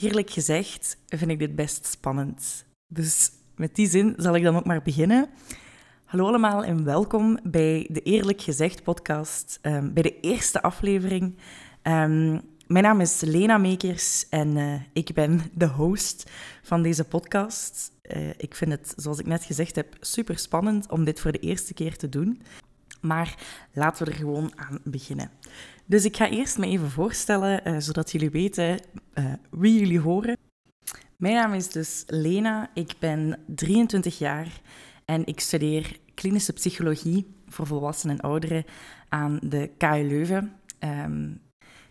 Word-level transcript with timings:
Eerlijk 0.00 0.30
gezegd 0.30 0.98
vind 1.06 1.30
ik 1.30 1.38
dit 1.38 1.54
best 1.54 1.86
spannend. 1.86 2.64
Dus 2.86 3.30
met 3.54 3.74
die 3.74 3.88
zin 3.88 4.14
zal 4.16 4.36
ik 4.36 4.42
dan 4.42 4.56
ook 4.56 4.64
maar 4.64 4.82
beginnen. 4.82 5.28
Hallo 6.04 6.26
allemaal 6.26 6.64
en 6.64 6.84
welkom 6.84 7.38
bij 7.42 7.88
de 7.90 8.02
Eerlijk 8.02 8.40
Gezegd 8.42 8.82
podcast, 8.82 9.58
um, 9.62 9.92
bij 9.92 10.02
de 10.02 10.20
eerste 10.20 10.62
aflevering. 10.62 11.22
Um, 11.82 12.40
mijn 12.66 12.84
naam 12.84 13.00
is 13.00 13.20
Lena 13.20 13.58
Mekers 13.58 14.28
en 14.28 14.56
uh, 14.56 14.80
ik 14.92 15.14
ben 15.14 15.40
de 15.54 15.68
host 15.68 16.30
van 16.62 16.82
deze 16.82 17.04
podcast. 17.04 17.92
Uh, 18.16 18.28
ik 18.36 18.54
vind 18.54 18.70
het, 18.70 18.92
zoals 18.96 19.18
ik 19.18 19.26
net 19.26 19.44
gezegd 19.44 19.76
heb, 19.76 19.96
super 20.00 20.38
spannend 20.38 20.90
om 20.90 21.04
dit 21.04 21.20
voor 21.20 21.32
de 21.32 21.38
eerste 21.38 21.74
keer 21.74 21.96
te 21.96 22.08
doen. 22.08 22.42
Maar 23.00 23.34
laten 23.72 24.04
we 24.04 24.10
er 24.10 24.16
gewoon 24.16 24.52
aan 24.56 24.78
beginnen. 24.84 25.30
Dus 25.86 26.04
ik 26.04 26.16
ga 26.16 26.28
eerst 26.28 26.58
me 26.58 26.66
even 26.66 26.90
voorstellen, 26.90 27.68
uh, 27.68 27.76
zodat 27.78 28.12
jullie 28.12 28.30
weten 28.30 28.80
uh, 29.14 29.32
wie 29.50 29.78
jullie 29.78 30.00
horen. 30.00 30.36
Mijn 31.16 31.34
naam 31.34 31.52
is 31.52 31.68
dus 31.68 32.04
Lena, 32.06 32.70
ik 32.74 32.94
ben 32.98 33.38
23 33.46 34.18
jaar 34.18 34.60
en 35.04 35.26
ik 35.26 35.40
studeer 35.40 35.98
klinische 36.14 36.52
psychologie 36.52 37.34
voor 37.48 37.66
volwassenen 37.66 38.16
en 38.16 38.22
ouderen 38.22 38.64
aan 39.08 39.38
de 39.42 39.70
KU 39.78 40.02
Leuven. 40.08 40.52
Um, 40.80 41.40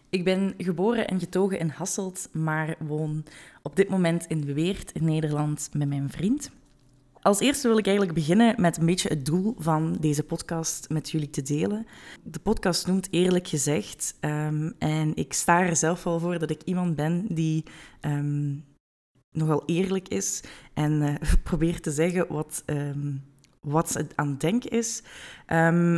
ik 0.10 0.24
ben 0.24 0.54
geboren 0.58 1.08
en 1.08 1.20
getogen 1.20 1.60
in 1.60 1.70
Hasselt, 1.70 2.30
maar 2.32 2.76
woon 2.80 3.26
op 3.62 3.76
dit 3.76 3.90
moment 3.90 4.26
in 4.26 4.54
Weert 4.54 4.92
in 4.92 5.06
Nederland 5.06 5.70
met 5.74 5.88
mijn 5.88 6.10
vriend. 6.10 6.52
Als 7.26 7.40
eerste 7.40 7.68
wil 7.68 7.78
ik 7.78 7.86
eigenlijk 7.86 8.16
beginnen 8.18 8.62
met 8.62 8.78
een 8.78 8.86
beetje 8.86 9.10
het 9.10 9.26
doel 9.26 9.56
van 9.58 9.98
deze 10.00 10.24
podcast 10.24 10.90
met 10.90 11.12
jullie 11.12 11.30
te 11.30 11.42
delen. 11.42 11.86
De 12.24 12.40
podcast 12.40 12.88
noemt 12.88 13.08
Eerlijk 13.12 13.48
Gezegd. 13.48 14.18
Um, 14.22 14.74
en 14.80 15.16
ik 15.16 15.34
sta 15.34 15.62
er 15.62 15.76
zelf 15.76 16.04
wel 16.04 16.20
voor 16.20 16.40
dat 16.40 16.50
ik 16.50 16.62
iemand 16.64 16.96
ben 16.96 17.26
die 17.30 17.64
um, 18.02 18.66
nogal 19.32 19.64
eerlijk 19.66 20.08
is 20.08 20.44
en 20.74 20.92
uh, 21.02 21.16
probeert 21.44 21.84
te 21.84 21.92
zeggen 21.92 22.26
wat, 22.30 22.64
um, 22.66 23.24
wat 23.60 23.92
ze 23.92 24.08
aan 24.16 24.30
het 24.30 24.40
denken 24.40 24.70
is. 24.70 25.04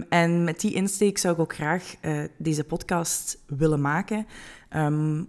en 0.10 0.44
met 0.44 0.60
die 0.60 0.74
insteek 0.74 1.18
zou 1.18 1.34
ik 1.34 1.40
ook 1.40 1.54
graag 1.54 1.96
uh, 2.02 2.24
deze 2.38 2.64
podcast 2.64 3.44
willen 3.48 3.82
maken. 3.82 4.26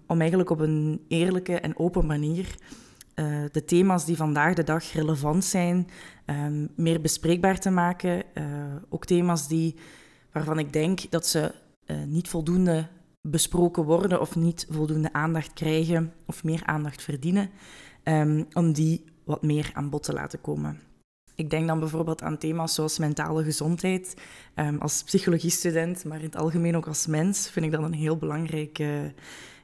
om 0.06 0.20
eigenlijk 0.20 0.50
op 0.50 0.60
een 0.60 1.05
eerlijke 1.08 1.60
en 1.60 1.78
open 1.78 2.06
manier 2.06 2.56
uh, 3.19 3.44
de 3.52 3.64
thema's 3.64 4.05
die 4.05 4.16
vandaag 4.16 4.55
de 4.55 4.64
dag 4.64 4.92
relevant 4.92 5.44
zijn, 5.44 5.88
um, 6.27 6.69
meer 6.77 7.00
bespreekbaar 7.00 7.58
te 7.58 7.70
maken. 7.70 8.22
Uh, 8.34 8.44
ook 8.88 9.05
thema's 9.05 9.48
die, 9.48 9.74
waarvan 10.33 10.58
ik 10.58 10.72
denk 10.72 11.11
dat 11.11 11.27
ze 11.27 11.55
uh, 11.86 11.96
niet 12.06 12.28
voldoende 12.28 12.86
besproken 13.28 13.84
worden 13.84 14.20
of 14.20 14.36
niet 14.36 14.66
voldoende 14.70 15.12
aandacht 15.12 15.52
krijgen 15.52 16.12
of 16.27 16.44
meer 16.44 16.62
aandacht 16.64 17.02
verdienen, 17.02 17.50
um, 18.05 18.46
om 18.52 18.72
die 18.72 19.05
wat 19.24 19.42
meer 19.42 19.70
aan 19.72 19.91
bod 19.91 20.02
te 20.02 20.12
laten 20.12 20.41
komen. 20.41 20.80
Ik 21.34 21.50
denk 21.50 21.66
dan 21.66 21.78
bijvoorbeeld 21.78 22.22
aan 22.22 22.39
thema's 22.39 22.74
zoals 22.74 22.98
mentale 22.98 23.44
gezondheid. 23.44 24.16
Um, 24.55 24.78
als 24.78 25.02
psychologiestudent, 25.02 26.05
maar 26.05 26.19
in 26.19 26.24
het 26.24 26.36
algemeen 26.36 26.77
ook 26.77 26.86
als 26.86 27.06
mens, 27.06 27.50
vind 27.50 27.66
ik 27.66 27.72
dat 27.72 27.83
een 27.83 27.92
heel 27.92 28.16
belangrijk 28.16 28.78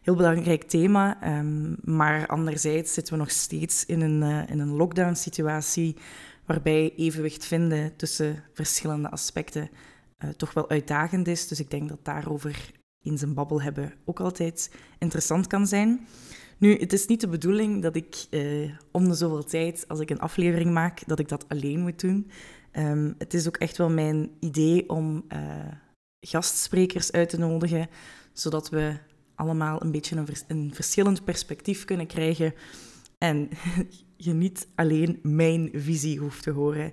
heel 0.05 0.15
belangrijk 0.15 0.63
thema. 0.63 1.39
Um, 1.39 1.77
maar 1.85 2.27
anderzijds 2.27 2.93
zitten 2.93 3.15
we 3.15 3.19
nog 3.19 3.31
steeds 3.31 3.87
in 3.87 4.01
een, 4.01 4.23
uh, 4.23 4.51
in 4.51 4.59
een 4.59 4.77
lockdown-situatie 4.77 5.97
waarbij 6.47 6.93
evenwicht 6.97 7.47
vinden 7.47 7.97
tussen 7.97 8.45
verschillende 8.53 9.11
aspecten 9.11 9.71
uh, 10.19 10.31
toch 10.31 10.55
wel 10.55 10.71
uitdagend 10.71 11.29
is. 11.29 11.49
Dus 11.49 11.61
ik 11.61 11.71
denk 11.71 11.89
dat 11.89 12.05
daarover 12.05 12.71
in 13.01 13.19
zijn 13.19 13.35
babbel 13.35 13.63
hebben 13.63 13.93
ook 14.05 14.21
altijd 14.21 14.75
interessant 14.99 15.47
kan 15.47 15.67
zijn. 15.67 16.07
Nu, 16.59 16.77
het 16.77 16.93
is 16.93 17.07
niet 17.07 17.21
de 17.21 17.29
bedoeling 17.29 17.83
dat 17.83 17.97
ik 17.97 18.27
uh, 18.31 18.73
om 18.91 19.09
de 19.09 19.15
zoveel 19.15 19.45
tijd, 19.45 19.89
als 19.89 20.01
ik 20.01 20.11
een 20.11 20.21
aflevering 20.21 20.73
maak, 20.73 21.03
dat 21.07 21.19
ik 21.19 21.29
dat 21.29 21.49
alleen 21.49 21.81
moet 21.81 22.01
doen. 22.01 22.31
Um, 22.73 23.15
het 23.19 23.35
is 23.35 23.47
ook 23.47 23.57
echt 23.57 23.77
wel 23.77 23.91
mijn 23.91 24.31
idee 24.41 24.89
om 24.89 25.25
gastsprekers 26.21 27.13
uit 27.13 27.29
te 27.29 27.39
nodigen, 27.39 27.89
zodat 28.33 28.69
we 28.69 28.97
allemaal 29.35 29.83
een 29.83 29.91
beetje 29.91 30.17
een, 30.17 30.29
een 30.49 30.71
verschillend 30.75 31.25
perspectief 31.25 31.85
kunnen 31.85 32.07
krijgen 32.07 32.55
en 33.19 33.49
je 34.17 34.33
niet 34.33 34.69
alleen 34.75 35.19
mijn 35.23 35.71
visie 35.73 36.19
hoeft 36.19 36.43
te 36.43 36.51
horen. 36.51 36.93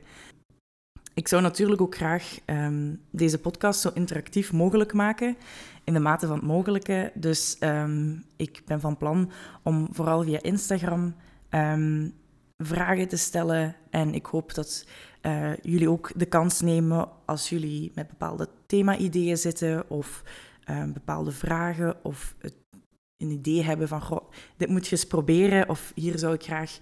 Ik 1.13 1.27
zou 1.27 1.41
natuurlijk 1.41 1.81
ook 1.81 1.95
graag 1.95 2.39
um, 2.45 3.01
deze 3.09 3.37
podcast 3.37 3.79
zo 3.79 3.91
interactief 3.93 4.51
mogelijk 4.51 4.93
maken, 4.93 5.37
in 5.83 5.93
de 5.93 5.99
mate 5.99 6.27
van 6.27 6.35
het 6.35 6.45
mogelijke. 6.45 7.11
Dus 7.13 7.57
um, 7.59 8.23
ik 8.35 8.61
ben 8.65 8.79
van 8.79 8.97
plan 8.97 9.31
om 9.63 9.87
vooral 9.91 10.23
via 10.23 10.41
Instagram 10.41 11.15
um, 11.49 12.13
vragen 12.57 13.07
te 13.07 13.17
stellen. 13.17 13.75
En 13.89 14.13
ik 14.13 14.25
hoop 14.25 14.53
dat 14.53 14.85
uh, 15.21 15.55
jullie 15.61 15.89
ook 15.89 16.11
de 16.15 16.25
kans 16.25 16.61
nemen 16.61 17.09
als 17.25 17.49
jullie 17.49 17.91
met 17.95 18.07
bepaalde 18.07 18.47
thema-ideeën 18.65 19.37
zitten 19.37 19.89
of 19.89 20.23
uh, 20.69 20.83
bepaalde 20.93 21.31
vragen 21.31 22.05
of 22.05 22.35
het, 22.39 22.55
een 23.17 23.31
idee 23.31 23.63
hebben 23.63 23.87
van, 23.87 24.01
goh, 24.01 24.31
dit 24.57 24.69
moet 24.69 24.85
je 24.87 24.91
eens 24.91 25.07
proberen 25.07 25.69
of 25.69 25.91
hier 25.95 26.19
zou 26.19 26.33
ik 26.33 26.43
graag 26.43 26.79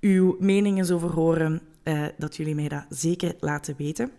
uw 0.00 0.36
meningen 0.38 0.94
over 0.94 1.10
horen, 1.10 1.62
uh, 1.84 2.06
dat 2.18 2.36
jullie 2.36 2.54
mij 2.54 2.68
dat 2.68 2.84
zeker 2.88 3.34
laten 3.40 3.74
weten. 3.76 4.10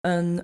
Een 0.00 0.42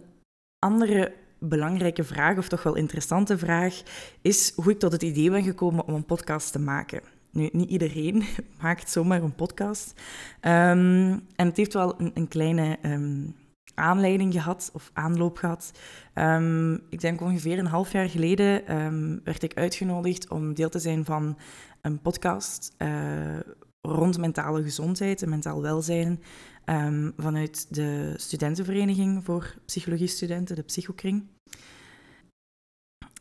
andere 0.59 1.13
belangrijke 1.39 2.05
vraag, 2.05 2.39
of 2.39 2.49
toch 2.49 2.63
wel 2.63 2.75
interessante 2.75 3.39
vraag, 3.39 3.83
is 4.23 4.53
hoe 4.57 4.71
ik 4.71 4.79
tot 4.79 4.93
het 4.93 5.03
idee 5.03 5.31
ben 5.31 5.43
gekomen 5.43 5.87
om 5.87 5.95
een 5.95 6.05
podcast 6.05 6.53
te 6.53 6.59
maken. 6.59 7.01
Nu, 7.31 7.49
niet 7.53 7.71
iedereen 7.71 8.25
maakt 8.63 8.91
zomaar 8.91 9.23
een 9.23 9.35
podcast. 9.35 9.93
Um, 10.41 11.11
en 11.37 11.47
het 11.47 11.57
heeft 11.57 11.73
wel 11.73 12.01
een, 12.01 12.11
een 12.15 12.29
kleine 12.29 12.79
um, 12.83 13.35
aanleiding 13.79 14.33
gehad 14.33 14.71
of 14.73 14.91
aanloop 14.93 15.37
gehad. 15.37 15.73
Um, 16.15 16.75
ik 16.89 17.01
denk 17.01 17.21
ongeveer 17.21 17.59
een 17.59 17.67
half 17.67 17.93
jaar 17.93 18.09
geleden 18.09 18.77
um, 18.77 19.21
werd 19.25 19.43
ik 19.43 19.55
uitgenodigd 19.55 20.29
om 20.29 20.55
deel 20.55 20.69
te 20.69 20.79
zijn 20.79 21.05
van 21.05 21.39
een 21.81 22.01
podcast 22.01 22.75
uh, 22.79 23.41
rond 23.81 24.19
mentale 24.19 24.63
gezondheid 24.63 25.23
en 25.23 25.29
mentaal 25.29 25.63
welzijn 25.63 26.23
um, 26.65 27.13
vanuit 27.17 27.75
de 27.75 28.15
studentenvereniging 28.17 29.25
voor 29.25 29.55
psychologiestudenten, 29.67 30.57
de 30.57 30.63
Psychokring. 30.63 31.27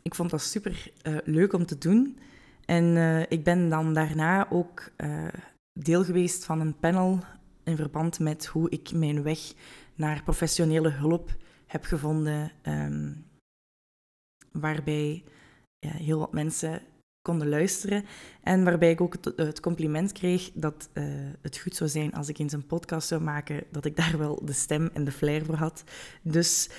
Ik 0.01 0.16
vond 0.16 0.29
dat 0.29 0.41
super 0.41 0.91
uh, 1.07 1.18
leuk 1.24 1.53
om 1.53 1.66
te 1.66 1.78
doen. 1.78 2.18
En 2.66 2.84
uh, 2.84 3.22
ik 3.22 3.44
ben 3.44 3.69
dan 3.69 3.94
daarna 3.94 4.50
ook 4.50 4.91
deel 5.79 6.03
geweest 6.03 6.45
van 6.45 6.59
een 6.59 6.78
panel 6.79 7.19
in 7.63 7.75
verband 7.75 8.19
met 8.19 8.45
hoe 8.45 8.69
ik 8.69 8.91
mijn 8.94 9.24
weg 9.24 9.53
naar 9.97 10.24
professionele 10.24 10.90
hulp 10.90 11.35
heb 11.66 11.84
gevonden, 11.84 12.52
um, 12.63 13.25
waarbij 14.52 15.24
ja, 15.80 15.91
heel 15.91 16.19
wat 16.19 16.34
mensen 16.34 16.81
konden 17.22 17.50
luisteren 17.50 18.06
en 18.44 18.63
waarbij 18.63 18.91
ik 18.91 19.02
ook 19.02 19.13
het, 19.13 19.34
het 19.36 19.59
compliment 19.59 20.12
kreeg 20.12 20.52
dat 20.53 20.90
uh, 20.94 21.03
het 21.41 21.57
goed 21.57 21.75
zou 21.75 21.90
zijn 21.90 22.13
als 22.13 22.30
ik 22.30 22.38
eens 22.38 22.53
een 22.53 22.66
podcast 22.66 23.07
zou 23.07 23.22
maken, 23.22 23.63
dat 23.72 23.86
ik 23.86 23.96
daar 23.96 24.18
wel 24.18 24.46
de 24.46 24.53
stem 24.53 24.90
en 24.94 25.03
de 25.03 25.12
flair 25.12 25.46
voor 25.46 25.56
had. 25.56 25.84
Dus 26.22 26.69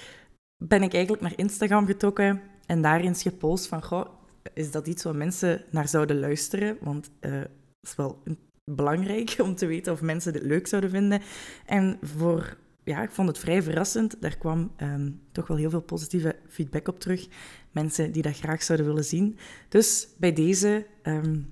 ben 0.64 0.82
ik 0.82 0.92
eigenlijk 0.92 1.22
naar 1.22 1.32
Instagram 1.36 1.86
getrokken 1.86 2.42
en 2.66 2.82
daar 2.82 3.00
eens 3.00 3.22
gepost 3.22 3.66
van, 3.66 3.82
goh, 3.82 4.06
is 4.54 4.70
dat 4.70 4.86
iets 4.86 5.02
waar 5.02 5.16
mensen 5.16 5.64
naar 5.70 5.88
zouden 5.88 6.18
luisteren? 6.18 6.78
Want 6.80 7.10
uh, 7.20 7.32
dat 7.40 7.48
is 7.80 7.94
wel 7.96 8.22
belangrijk 8.70 9.36
om 9.42 9.54
te 9.54 9.66
weten 9.66 9.92
of 9.92 10.00
mensen 10.00 10.32
dit 10.32 10.42
leuk 10.42 10.66
zouden 10.66 10.90
vinden. 10.90 11.20
En 11.66 11.98
voor 12.02 12.56
ja, 12.88 13.02
ik 13.02 13.10
vond 13.10 13.28
het 13.28 13.38
vrij 13.38 13.62
verrassend. 13.62 14.16
Daar 14.20 14.36
kwam 14.36 14.72
um, 14.76 15.20
toch 15.32 15.46
wel 15.46 15.56
heel 15.56 15.70
veel 15.70 15.80
positieve 15.80 16.36
feedback 16.48 16.88
op 16.88 17.00
terug. 17.00 17.28
Mensen 17.70 18.12
die 18.12 18.22
dat 18.22 18.36
graag 18.36 18.62
zouden 18.62 18.86
willen 18.86 19.04
zien. 19.04 19.38
Dus 19.68 20.08
bij 20.16 20.32
deze, 20.32 20.86
um, 21.02 21.48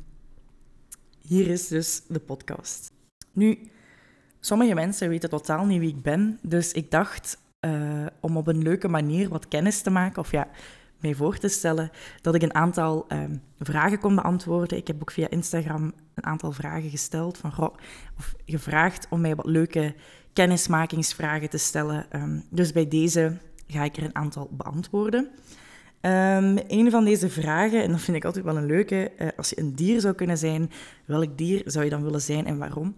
hier 1.20 1.49
is 1.49 1.69
dus 1.69 2.02
de 2.08 2.20
podcast. 2.20 2.93
Nu, 3.32 3.58
sommige 4.40 4.75
mensen 4.75 5.08
weten 5.08 5.31
totaal 5.31 5.66
niet 5.66 5.81
wie 5.81 5.88
ik 5.88 6.02
ben. 6.02 6.38
Dus 6.43 6.72
ik 6.72 6.90
dacht 6.90 7.38
uh, 7.61 8.06
om 8.20 8.37
op 8.37 8.46
een 8.46 8.62
leuke 8.62 8.88
manier 8.88 9.28
wat 9.28 9.49
kennis 9.49 9.81
te 9.81 9.90
maken, 9.90 10.22
of 10.22 10.31
ja, 10.31 10.49
mij 11.00 11.14
voor 11.14 11.38
te 11.38 11.49
stellen, 11.49 11.90
dat 12.20 12.34
ik 12.34 12.43
een 12.43 12.55
aantal 12.55 13.06
um, 13.08 13.43
vragen 13.58 13.99
kon 13.99 14.14
beantwoorden. 14.14 14.78
Ik 14.78 14.87
heb 14.87 15.00
ook 15.00 15.11
via 15.11 15.31
Instagram 15.31 15.93
een 16.14 16.26
aantal 16.26 16.52
vragen 16.52 16.90
gesteld, 16.90 17.38
van, 17.38 17.52
of 18.19 18.34
gevraagd 18.44 19.06
om 19.11 19.20
mij 19.20 19.34
wat 19.34 19.46
leuke 19.46 19.94
kennismakingsvragen 20.37 21.50
te 21.50 21.59
stellen. 21.59 22.06
Um, 22.12 22.44
dus 22.50 22.73
bij 22.73 22.88
deze 22.88 23.37
ga 23.67 23.85
ik 23.85 23.97
er 23.97 24.03
een 24.03 24.15
aantal 24.15 24.49
beantwoorden. 24.50 25.29
Um, 26.00 26.59
een 26.69 26.91
van 26.91 27.05
deze 27.05 27.31
vragen, 27.31 27.83
en 27.83 27.91
dat 27.91 28.00
vind 28.00 28.17
ik 28.17 28.25
altijd 28.25 28.44
wel 28.44 28.56
een 28.56 28.67
leuke, 28.67 29.12
uh, 29.19 29.29
als 29.37 29.49
je 29.49 29.61
een 29.61 29.75
dier 29.75 30.00
zou 30.00 30.15
kunnen 30.15 30.38
zijn, 30.38 30.71
welk 31.05 31.38
dier 31.38 31.62
zou 31.65 31.85
je 31.85 31.91
dan 31.91 32.03
willen 32.03 32.21
zijn 32.21 32.47
en 32.47 32.59
waarom? 32.59 32.97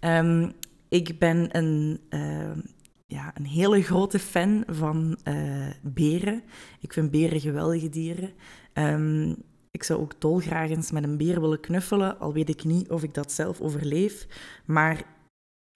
Um, 0.00 0.52
ik 0.88 1.18
ben 1.18 1.56
een, 1.56 2.00
ja, 3.06 3.32
een 3.34 3.46
hele 3.46 3.82
grote 3.82 4.18
fan 4.18 4.64
van 4.66 5.18
uh, 5.24 5.66
beren. 5.82 6.42
Ik 6.80 6.92
vind 6.92 7.10
beren 7.10 7.40
geweldige 7.40 7.88
dieren. 7.88 8.30
Ik 9.70 9.82
zou 9.82 10.00
ook 10.00 10.20
dolgraag 10.20 10.70
eens 10.70 10.90
met 10.90 11.04
een 11.04 11.16
beer 11.16 11.40
willen 11.40 11.60
knuffelen, 11.60 12.18
al 12.18 12.32
weet 12.32 12.48
ik 12.48 12.64
niet 12.64 12.90
of 12.90 13.02
ik 13.02 13.14
dat 13.14 13.32
zelf 13.32 13.60
overleef. 13.60 14.26
Maar 14.64 15.04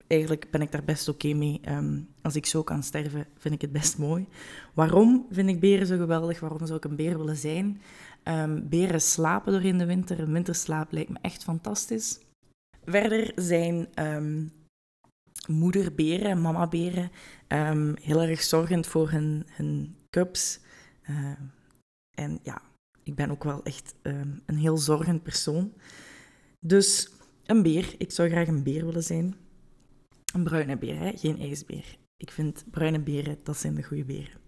eigenlijk 0.07 0.51
ben 0.51 0.61
ik 0.61 0.73
daar 0.73 0.85
best 0.85 1.09
oké 1.09 1.33
mee. 1.33 1.61
Ehm, 1.63 2.01
als 2.23 2.37
ik 2.37 2.47
zo 2.47 2.63
kan 2.63 2.83
sterven, 2.83 3.27
vind 3.37 3.55
ik 3.55 3.61
het 3.61 3.73
best 3.73 3.99
mooi. 3.99 4.27
Waarom 4.75 5.27
vind 5.31 5.49
ik 5.49 5.61
beren 5.61 5.87
zo 5.87 5.97
geweldig? 5.97 6.41
Waarom 6.41 6.67
zou 6.67 6.79
ik 6.79 6.85
een 6.85 6.97
beer 6.97 7.19
willen 7.19 7.37
zijn? 7.37 7.81
Um, 8.25 8.69
beren 8.69 9.01
slapen 9.01 9.53
door 9.53 9.63
in 9.63 9.79
de 9.79 9.87
winter. 9.87 10.21
Een 10.21 10.33
winterslaap 10.33 10.93
lijkt 10.93 11.11
me 11.11 11.19
echt 11.21 11.45
fantastisch. 11.45 12.21
Verder 12.85 13.33
zijn 13.35 13.89
um, 13.95 14.53
moederberen, 15.49 16.41
mamaberen, 16.41 17.11
um, 17.49 17.95
heel 18.01 18.23
erg 18.23 18.43
zorgend 18.43 18.87
voor 18.87 19.11
hun, 19.11 19.47
hun 19.51 19.97
cubs. 20.11 20.61
En 22.17 22.39
ja, 22.43 22.63
ik 23.03 23.15
ben 23.15 23.31
ook 23.31 23.45
wel 23.45 23.63
echt 23.63 23.95
een 24.03 24.57
heel 24.57 24.77
zorgend 24.77 25.23
persoon. 25.23 25.73
Dus 26.61 27.11
een 27.47 27.63
beer. 27.63 27.95
Ik 27.99 28.11
zou 28.11 28.29
graag 28.29 28.49
een 28.49 28.63
beer 28.63 28.87
willen 28.87 29.03
zijn. 29.03 29.35
Een 30.35 30.45
bruine 30.45 30.77
beer, 30.77 31.13
geen 31.17 31.41
ijsbeer. 31.41 31.99
Ik 32.17 32.31
vind 32.31 32.65
bruine 32.71 33.01
beren, 33.01 33.39
dat 33.43 33.57
zijn 33.57 33.75
de 33.75 33.83
goede 33.83 34.05
beren. 34.05 34.43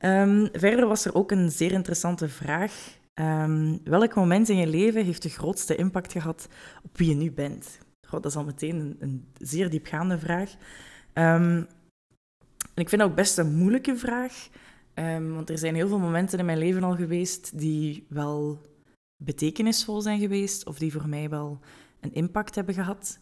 Um, 0.00 0.48
verder 0.52 0.86
was 0.86 1.04
er 1.04 1.14
ook 1.14 1.30
een 1.30 1.50
zeer 1.50 1.72
interessante 1.72 2.28
vraag. 2.28 2.98
Um, 3.14 3.80
welk 3.84 4.14
moment 4.14 4.48
in 4.48 4.56
je 4.56 4.66
leven 4.66 5.04
heeft 5.04 5.22
de 5.22 5.28
grootste 5.28 5.76
impact 5.76 6.12
gehad 6.12 6.48
op 6.82 6.96
wie 6.98 7.08
je 7.08 7.14
nu 7.14 7.32
bent? 7.32 7.78
God, 8.08 8.22
dat 8.22 8.32
is 8.32 8.38
al 8.38 8.44
meteen 8.44 8.76
een, 8.80 8.96
een 8.98 9.24
zeer 9.38 9.70
diepgaande 9.70 10.18
vraag. 10.18 10.50
Um, 11.14 11.66
en 12.74 12.82
ik 12.82 12.88
vind 12.88 13.00
dat 13.00 13.10
ook 13.10 13.16
best 13.16 13.38
een 13.38 13.54
moeilijke 13.54 13.96
vraag, 13.96 14.48
want 15.34 15.50
er 15.50 15.58
zijn 15.58 15.74
heel 15.74 15.88
veel 15.88 15.98
momenten 15.98 16.38
in 16.38 16.44
mijn 16.44 16.58
leven 16.58 16.82
al 16.82 16.96
geweest 16.96 17.58
die 17.58 18.06
wel 18.08 18.60
betekenisvol 19.24 20.00
zijn 20.00 20.20
geweest 20.20 20.66
of 20.66 20.78
die 20.78 20.92
voor 20.92 21.08
mij 21.08 21.28
wel 21.28 21.60
een 22.00 22.14
impact 22.14 22.54
hebben 22.54 22.74
gehad. 22.74 23.18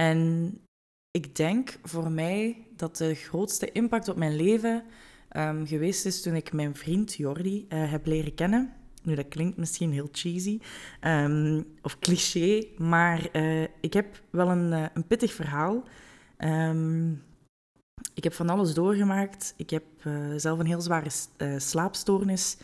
En 0.00 0.52
ik 1.10 1.36
denk 1.36 1.78
voor 1.82 2.10
mij 2.10 2.66
dat 2.76 2.96
de 2.96 3.14
grootste 3.14 3.72
impact 3.72 4.08
op 4.08 4.16
mijn 4.16 4.36
leven 4.36 4.84
um, 5.36 5.66
geweest 5.66 6.06
is 6.06 6.22
toen 6.22 6.34
ik 6.34 6.52
mijn 6.52 6.74
vriend 6.74 7.14
Jordi 7.14 7.66
uh, 7.68 7.90
heb 7.90 8.06
leren 8.06 8.34
kennen. 8.34 8.72
Nu, 9.02 9.14
dat 9.14 9.28
klinkt 9.28 9.56
misschien 9.56 9.92
heel 9.92 10.08
cheesy 10.12 10.60
um, 11.00 11.66
of 11.82 11.98
cliché, 11.98 12.66
maar 12.76 13.28
uh, 13.32 13.62
ik 13.80 13.92
heb 13.92 14.22
wel 14.30 14.48
een, 14.48 14.72
uh, 14.72 14.86
een 14.94 15.06
pittig 15.06 15.32
verhaal. 15.32 15.84
Um, 16.38 17.22
ik 18.14 18.24
heb 18.24 18.32
van 18.32 18.48
alles 18.48 18.74
doorgemaakt. 18.74 19.54
Ik 19.56 19.70
heb 19.70 19.84
zelf 20.36 20.58
een 20.58 20.66
heel 20.66 20.80
zware 20.80 21.10
slaapstoornis 21.58 22.56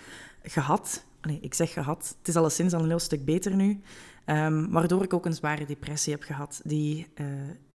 gehad. 0.42 1.04
Nee, 1.22 1.38
ik 1.40 1.54
zeg 1.54 1.72
gehad. 1.72 2.14
Het 2.18 2.28
is 2.28 2.36
alleszins 2.36 2.72
al 2.72 2.80
een 2.80 2.88
heel 2.88 2.98
stuk 2.98 3.24
beter 3.24 3.54
nu. 3.54 3.80
Um, 4.26 4.70
waardoor 4.70 5.02
ik 5.02 5.12
ook 5.12 5.26
een 5.26 5.34
zware 5.34 5.66
depressie 5.66 6.12
heb 6.12 6.22
gehad, 6.22 6.60
die 6.64 7.06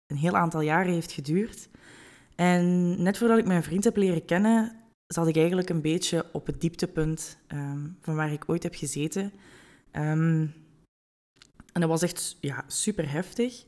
een 0.08 0.18
heel 0.18 0.38
aantal 0.38 0.62
jaren 0.62 0.94
heeft 0.94 1.12
geduurd. 1.12 1.70
En 2.36 2.96
net 3.04 3.18
voordat 3.18 3.38
ik 3.38 3.46
mijn 3.46 3.64
vriend 3.64 3.84
heb 3.84 3.96
leren 3.96 4.26
kennen, 4.26 4.76
zat 5.08 5.28
ik 5.28 5.36
eigenlijk 5.38 5.70
een 5.70 5.82
beetje 5.82 6.26
op 6.32 6.46
het 6.46 6.62
dieptepunt 6.62 7.38
um, 7.48 7.98
van 8.02 8.16
waar 8.16 8.32
ik 8.32 8.50
ooit 8.50 8.64
heb 8.64 8.76
gezeten. 8.76 9.32
Um, 9.92 10.54
en 11.74 11.82
dat 11.82 11.90
was 11.90 12.02
echt 12.02 12.38
ja, 12.42 12.64
super 12.68 13.12
heftig. 13.12 13.66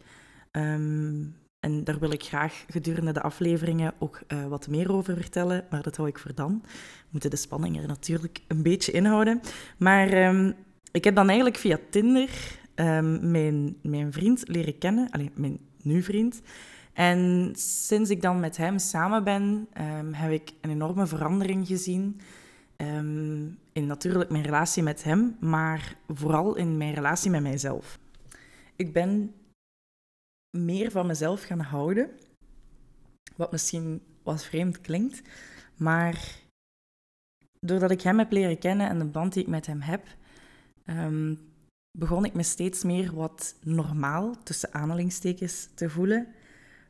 En 0.51 1.83
daar 1.83 1.99
wil 1.99 2.11
ik 2.11 2.23
graag 2.23 2.65
gedurende 2.67 3.11
de 3.11 3.21
afleveringen 3.21 3.93
ook 3.99 4.21
uh, 4.27 4.45
wat 4.45 4.67
meer 4.67 4.91
over 4.91 5.15
vertellen, 5.15 5.65
maar 5.69 5.81
dat 5.81 5.95
hou 5.95 6.09
ik 6.09 6.19
voor 6.19 6.35
dan. 6.35 6.61
We 6.63 7.07
moeten 7.09 7.29
de 7.29 7.35
spanning 7.35 7.77
er 7.77 7.87
natuurlijk 7.87 8.41
een 8.47 8.63
beetje 8.63 8.91
inhouden. 8.91 9.41
Maar 9.77 10.33
ik 10.91 11.03
heb 11.03 11.15
dan 11.15 11.27
eigenlijk 11.27 11.57
via 11.57 11.79
Tinder 11.89 12.58
mijn, 13.31 13.77
mijn 13.81 14.13
vriend 14.13 14.47
leren 14.47 14.77
kennen, 14.77 15.09
alleen 15.09 15.31
mijn 15.35 15.59
nu 15.83 16.01
vriend. 16.01 16.41
En 16.93 17.51
sinds 17.55 18.09
ik 18.09 18.21
dan 18.21 18.39
met 18.39 18.57
hem 18.57 18.79
samen 18.79 19.23
ben, 19.23 19.67
um, 19.81 20.13
heb 20.13 20.31
ik 20.31 20.53
een 20.61 20.69
enorme 20.69 21.07
verandering 21.07 21.67
gezien. 21.67 22.19
Um, 22.77 23.59
in 23.71 23.85
natuurlijk 23.85 24.29
mijn 24.29 24.43
relatie 24.43 24.83
met 24.83 25.03
hem, 25.03 25.37
maar 25.39 25.95
vooral 26.07 26.55
in 26.55 26.77
mijn 26.77 26.93
relatie 26.93 27.31
met 27.31 27.41
mijzelf. 27.41 27.99
Ik 28.75 28.93
ben 28.93 29.33
meer 30.57 30.91
van 30.91 31.07
mezelf 31.07 31.43
gaan 31.43 31.59
houden, 31.59 32.09
wat 33.35 33.51
misschien 33.51 34.01
wat 34.23 34.43
vreemd 34.43 34.81
klinkt, 34.81 35.21
maar 35.75 36.39
doordat 37.59 37.91
ik 37.91 38.01
hem 38.01 38.17
heb 38.17 38.31
leren 38.31 38.59
kennen 38.59 38.89
en 38.89 38.99
de 38.99 39.05
band 39.05 39.33
die 39.33 39.43
ik 39.43 39.49
met 39.49 39.65
hem 39.65 39.81
heb, 39.81 40.07
begon 42.00 42.25
ik 42.25 42.34
me 42.34 42.44
steeds 42.44 42.84
meer 42.84 43.16
wat 43.16 43.56
normaal, 43.63 44.36
tussen 44.44 44.74
aanhalingstekens, 44.74 45.69
te 45.74 45.90
voelen. 45.90 46.28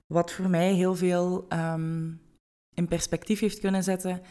Wat 0.08 0.32
voor 0.32 0.50
mij 0.50 0.74
heel 0.74 0.96
veel 0.96 1.46
um, 1.54 2.22
in 2.74 2.88
perspectief 2.88 3.40
heeft 3.40 3.60
kunnen 3.60 3.84
zetten 3.84 4.22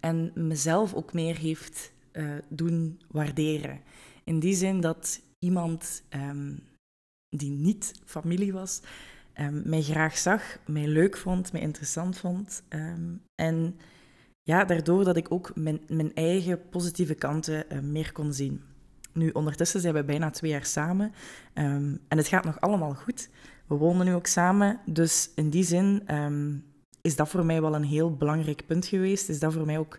en 0.00 0.32
mezelf 0.34 0.94
ook 0.94 1.12
meer 1.12 1.36
heeft 1.36 1.92
uh, 2.12 2.32
doen 2.48 3.00
waarderen. 3.08 3.80
In 4.24 4.38
die 4.40 4.54
zin 4.54 4.80
dat 4.80 5.20
iemand 5.38 6.02
um, 6.10 6.60
die 7.28 7.50
niet 7.50 7.92
familie 8.04 8.52
was, 8.52 8.80
um, 9.34 9.62
mij 9.64 9.82
graag 9.82 10.18
zag, 10.18 10.58
mij 10.66 10.86
leuk 10.86 11.16
vond, 11.16 11.52
mij 11.52 11.60
interessant 11.60 12.18
vond. 12.18 12.62
en 13.34 13.76
ja, 14.42 14.64
daardoor 14.64 15.04
dat 15.04 15.16
ik 15.16 15.32
ook 15.32 15.56
mijn, 15.56 15.80
mijn 15.88 16.14
eigen 16.14 16.68
positieve 16.68 17.14
kanten 17.14 17.64
uh, 17.72 17.80
meer 17.80 18.12
kon 18.12 18.32
zien. 18.32 18.62
Nu, 19.18 19.30
ondertussen 19.30 19.80
zijn 19.80 19.94
we 19.94 20.04
bijna 20.04 20.30
twee 20.30 20.50
jaar 20.50 20.64
samen 20.64 21.12
um, 21.54 22.00
en 22.08 22.18
het 22.18 22.28
gaat 22.28 22.44
nog 22.44 22.60
allemaal 22.60 22.94
goed. 22.94 23.28
We 23.66 23.74
wonen 23.74 24.06
nu 24.06 24.14
ook 24.14 24.26
samen, 24.26 24.80
dus 24.86 25.30
in 25.34 25.50
die 25.50 25.64
zin 25.64 26.14
um, 26.14 26.64
is 27.00 27.16
dat 27.16 27.28
voor 27.28 27.44
mij 27.44 27.60
wel 27.60 27.74
een 27.74 27.84
heel 27.84 28.16
belangrijk 28.16 28.66
punt 28.66 28.86
geweest. 28.86 29.28
Is 29.28 29.38
dat 29.38 29.52
voor 29.52 29.66
mij 29.66 29.78
ook 29.78 29.98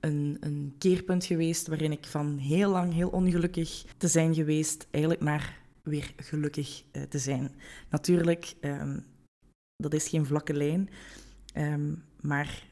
een, 0.00 0.36
een 0.40 0.74
keerpunt 0.78 1.24
geweest 1.24 1.66
waarin 1.66 1.92
ik 1.92 2.06
van 2.06 2.38
heel 2.38 2.70
lang 2.70 2.92
heel 2.92 3.08
ongelukkig 3.08 3.84
te 3.96 4.08
zijn 4.08 4.34
geweest, 4.34 4.86
eigenlijk 4.90 5.22
naar 5.22 5.58
weer 5.82 6.12
gelukkig 6.16 6.82
uh, 6.92 7.02
te 7.02 7.18
zijn. 7.18 7.50
Natuurlijk, 7.90 8.54
um, 8.60 9.04
dat 9.76 9.94
is 9.94 10.08
geen 10.08 10.26
vlakke 10.26 10.54
lijn, 10.54 10.88
maar 12.20 12.66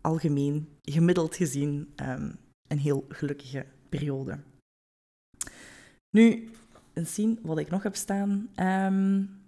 algemeen, 0.00 0.68
gemiddeld 0.82 1.36
gezien, 1.36 1.88
een 2.66 2.78
heel 2.78 3.04
gelukkige 3.08 3.66
periode. 3.88 4.38
Nu, 6.16 6.50
eens 6.92 7.14
zien 7.14 7.38
wat 7.42 7.58
ik 7.58 7.70
nog 7.70 7.82
heb 7.82 7.96
staan. 7.96 8.48
Um, 8.56 9.40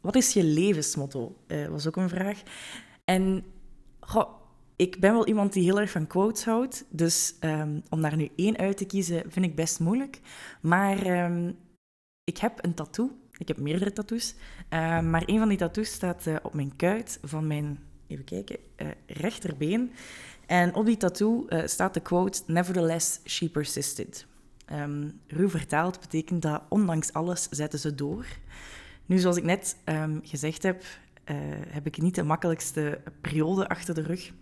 wat 0.00 0.14
is 0.14 0.32
je 0.32 0.44
levensmotto? 0.44 1.36
Uh, 1.46 1.66
was 1.66 1.86
ook 1.86 1.96
een 1.96 2.08
vraag. 2.08 2.42
En 3.04 3.44
goh, 4.00 4.28
ik 4.76 5.00
ben 5.00 5.12
wel 5.12 5.26
iemand 5.26 5.52
die 5.52 5.62
heel 5.62 5.80
erg 5.80 5.90
van 5.90 6.06
quotes 6.06 6.44
houdt. 6.44 6.84
Dus 6.88 7.34
um, 7.40 7.82
om 7.88 8.00
daar 8.00 8.16
nu 8.16 8.28
één 8.36 8.56
uit 8.56 8.76
te 8.76 8.84
kiezen, 8.84 9.30
vind 9.30 9.46
ik 9.46 9.54
best 9.54 9.80
moeilijk. 9.80 10.20
Maar 10.60 11.24
um, 11.24 11.56
ik 12.24 12.38
heb 12.38 12.64
een 12.64 12.74
tattoo. 12.74 13.10
Ik 13.36 13.48
heb 13.48 13.56
meerdere 13.56 13.92
tattoos. 13.92 14.34
Maar 14.70 15.22
een 15.26 15.38
van 15.38 15.48
die 15.48 15.58
tattoos 15.58 15.92
staat 15.92 16.26
uh, 16.26 16.36
op 16.42 16.54
mijn 16.54 16.76
kuit 16.76 17.18
van 17.22 17.46
mijn, 17.46 17.78
even 18.06 18.24
kijken, 18.24 18.58
rechterbeen. 19.06 19.92
En 20.46 20.74
op 20.74 20.86
die 20.86 20.96
tattoo 20.96 21.46
staat 21.64 21.94
de 21.94 22.00
quote: 22.00 22.42
Nevertheless, 22.46 23.20
she 23.24 23.50
persisted. 23.50 24.26
Um, 24.72 25.20
ruw 25.26 25.48
vertaald 25.48 26.00
betekent 26.00 26.42
dat 26.42 26.62
ondanks 26.68 27.12
alles 27.12 27.48
zetten 27.50 27.78
ze 27.78 27.94
door. 27.94 28.26
Nu, 29.06 29.18
zoals 29.18 29.36
ik 29.36 29.44
net 29.44 29.76
um, 29.84 30.20
gezegd 30.22 30.62
heb, 30.62 30.82
uh, 30.82 31.36
heb 31.68 31.86
ik 31.86 32.02
niet 32.02 32.14
de 32.14 32.22
makkelijkste 32.22 33.00
periode 33.20 33.68
achter 33.68 33.94
de 33.94 34.02
rug. 34.02 34.32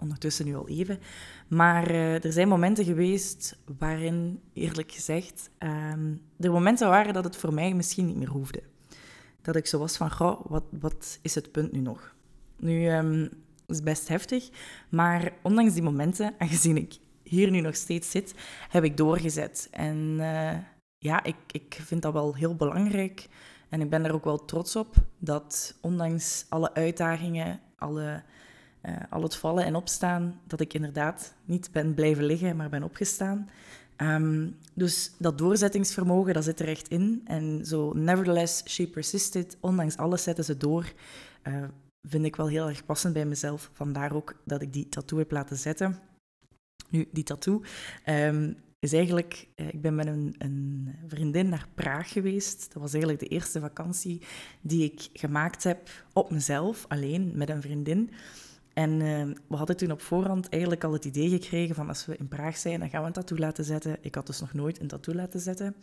Ondertussen 0.00 0.44
nu 0.44 0.56
al 0.56 0.68
even. 0.68 0.98
Maar 1.48 1.90
uh, 1.90 2.24
er 2.24 2.32
zijn 2.32 2.48
momenten 2.48 2.84
geweest 2.84 3.58
waarin, 3.78 4.40
eerlijk 4.52 4.92
gezegd, 4.92 5.50
um, 5.58 6.20
er 6.40 6.52
momenten 6.52 6.88
waren 6.88 7.14
dat 7.14 7.24
het 7.24 7.36
voor 7.36 7.54
mij 7.54 7.74
misschien 7.74 8.06
niet 8.06 8.16
meer 8.16 8.30
hoefde. 8.30 8.62
Dat 9.42 9.56
ik 9.56 9.66
zo 9.66 9.78
was 9.78 9.96
van, 9.96 10.10
goh, 10.10 10.46
wat, 10.46 10.64
wat 10.80 11.18
is 11.22 11.34
het 11.34 11.52
punt 11.52 11.72
nu 11.72 11.80
nog? 11.80 12.14
Nu, 12.56 12.90
um, 12.90 13.30
is 13.66 13.82
best 13.82 14.08
heftig, 14.08 14.48
maar 14.88 15.32
ondanks 15.42 15.72
die 15.72 15.82
momenten, 15.82 16.34
aangezien 16.38 16.76
ik 16.76 16.98
hier 17.28 17.50
nu 17.50 17.60
nog 17.60 17.76
steeds 17.76 18.10
zit, 18.10 18.34
heb 18.68 18.84
ik 18.84 18.96
doorgezet. 18.96 19.68
En 19.70 20.16
uh, 20.18 20.56
ja, 20.98 21.24
ik, 21.24 21.36
ik 21.50 21.78
vind 21.82 22.02
dat 22.02 22.12
wel 22.12 22.34
heel 22.34 22.54
belangrijk. 22.54 23.28
En 23.68 23.80
ik 23.80 23.90
ben 23.90 24.04
er 24.04 24.14
ook 24.14 24.24
wel 24.24 24.44
trots 24.44 24.76
op 24.76 24.94
dat 25.18 25.74
ondanks 25.80 26.46
alle 26.48 26.74
uitdagingen, 26.74 27.60
alle, 27.76 28.22
uh, 28.82 28.96
al 29.10 29.22
het 29.22 29.36
vallen 29.36 29.64
en 29.64 29.74
opstaan, 29.74 30.40
dat 30.46 30.60
ik 30.60 30.74
inderdaad 30.74 31.34
niet 31.44 31.68
ben 31.72 31.94
blijven 31.94 32.24
liggen, 32.24 32.56
maar 32.56 32.68
ben 32.68 32.82
opgestaan. 32.82 33.48
Um, 33.96 34.56
dus 34.74 35.12
dat 35.18 35.38
doorzettingsvermogen, 35.38 36.34
dat 36.34 36.44
zit 36.44 36.60
er 36.60 36.68
echt 36.68 36.88
in. 36.88 37.22
En 37.24 37.64
zo, 37.64 37.92
nevertheless, 37.92 38.62
she 38.64 38.88
persisted. 38.88 39.56
Ondanks 39.60 39.96
alles 39.96 40.22
zetten 40.22 40.44
ze 40.44 40.56
door. 40.56 40.92
Uh, 41.42 41.64
vind 42.08 42.24
ik 42.24 42.36
wel 42.36 42.48
heel 42.48 42.68
erg 42.68 42.84
passend 42.84 43.14
bij 43.14 43.26
mezelf. 43.26 43.70
Vandaar 43.72 44.14
ook 44.14 44.34
dat 44.44 44.62
ik 44.62 44.72
die 44.72 44.88
tattoo 44.88 45.18
heb 45.18 45.30
laten 45.30 45.56
zetten 45.56 46.00
Nu, 46.90 47.08
die 47.12 47.24
tattoo 47.24 47.62
ehm, 48.04 48.52
is 48.78 48.92
eigenlijk... 48.92 49.48
Uh, 49.56 49.68
ik 49.68 49.80
ben 49.80 49.94
met 49.94 50.06
een, 50.06 50.34
een, 50.38 50.94
vriendin 51.06 51.48
naar 51.48 51.68
Praag 51.74 52.12
geweest. 52.12 52.72
Dat 52.72 52.82
was 52.82 52.92
eigenlijk 52.92 53.22
de 53.22 53.28
eerste 53.28 53.60
vakantie 53.60 54.22
die 54.60 54.84
ik 54.84 55.08
gemaakt 55.12 55.64
heb 55.64 55.90
op 56.12 56.30
mezelf, 56.30 56.84
alleen, 56.88 57.32
met 57.34 57.50
een 57.50 57.62
vriendin. 57.62 58.10
En 58.76 59.00
uh, 59.00 59.22
we 59.46 59.56
hadden 59.56 59.76
toen 59.76 59.90
op 59.90 60.00
voorhand 60.00 60.48
eigenlijk 60.48 60.84
al 60.84 60.92
het 60.92 61.04
idee 61.04 61.28
gekregen 61.28 61.74
van 61.74 61.88
als 61.88 62.06
we 62.06 62.16
in 62.16 62.28
Praag 62.28 62.56
zijn, 62.56 62.80
dan 62.80 62.88
gaan 62.88 63.00
we 63.00 63.06
een 63.06 63.12
tattoo 63.12 63.38
laten 63.38 63.64
zetten. 63.64 63.96
Ik 64.00 64.14
had 64.14 64.26
dus 64.26 64.40
nog 64.40 64.52
nooit 64.52 64.80
een 64.80 64.86
tattoo 64.86 65.14
laten 65.14 65.40
zetten. 65.40 65.76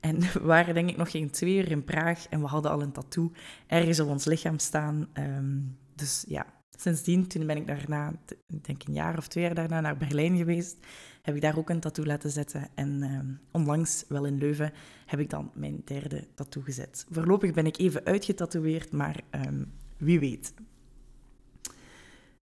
En 0.00 0.20
we 0.32 0.40
waren 0.42 0.74
denk 0.74 0.88
ik 0.88 0.96
nog 0.96 1.10
geen 1.10 1.30
twee 1.30 1.56
uur 1.56 1.70
in 1.70 1.84
Praag 1.84 2.26
en 2.28 2.40
we 2.40 2.46
hadden 2.46 2.70
al 2.70 2.82
een 2.82 2.92
tattoo 2.92 3.32
ergens 3.66 4.00
op 4.00 4.08
ons 4.08 4.24
lichaam 4.24 4.58
staan. 4.58 5.08
Um, 5.14 5.76
dus 5.94 6.24
ja, 6.28 6.46
sindsdien, 6.80 7.26
toen 7.26 7.46
ben 7.46 7.56
ik 7.56 7.66
daarna, 7.66 8.12
ik 8.46 8.64
denk 8.64 8.82
een 8.86 8.94
jaar 8.94 9.18
of 9.18 9.28
twee 9.28 9.44
jaar 9.44 9.54
daarna, 9.54 9.80
naar 9.80 9.96
Berlijn 9.96 10.36
geweest. 10.36 10.76
Heb 11.22 11.34
ik 11.34 11.40
daar 11.40 11.58
ook 11.58 11.70
een 11.70 11.80
tattoo 11.80 12.04
laten 12.04 12.30
zetten. 12.30 12.68
En 12.74 13.02
um, 13.02 13.40
onlangs, 13.50 14.04
wel 14.08 14.24
in 14.24 14.38
Leuven, 14.38 14.72
heb 15.06 15.20
ik 15.20 15.30
dan 15.30 15.50
mijn 15.54 15.82
derde 15.84 16.26
tattoo 16.34 16.62
gezet. 16.62 17.06
Voorlopig 17.10 17.52
ben 17.52 17.66
ik 17.66 17.78
even 17.78 18.04
uitgetatoeëerd, 18.04 18.92
maar 18.92 19.20
um, 19.46 19.72
wie 19.96 20.20
weet. 20.20 20.54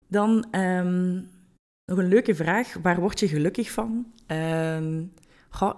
Dan 0.06 0.46
um, 0.50 1.28
nog 1.84 1.98
een 1.98 2.08
leuke 2.08 2.34
vraag. 2.34 2.74
Waar 2.82 3.00
word 3.00 3.20
je 3.20 3.28
gelukkig 3.28 3.70
van? 3.70 4.12
Um, 4.26 5.12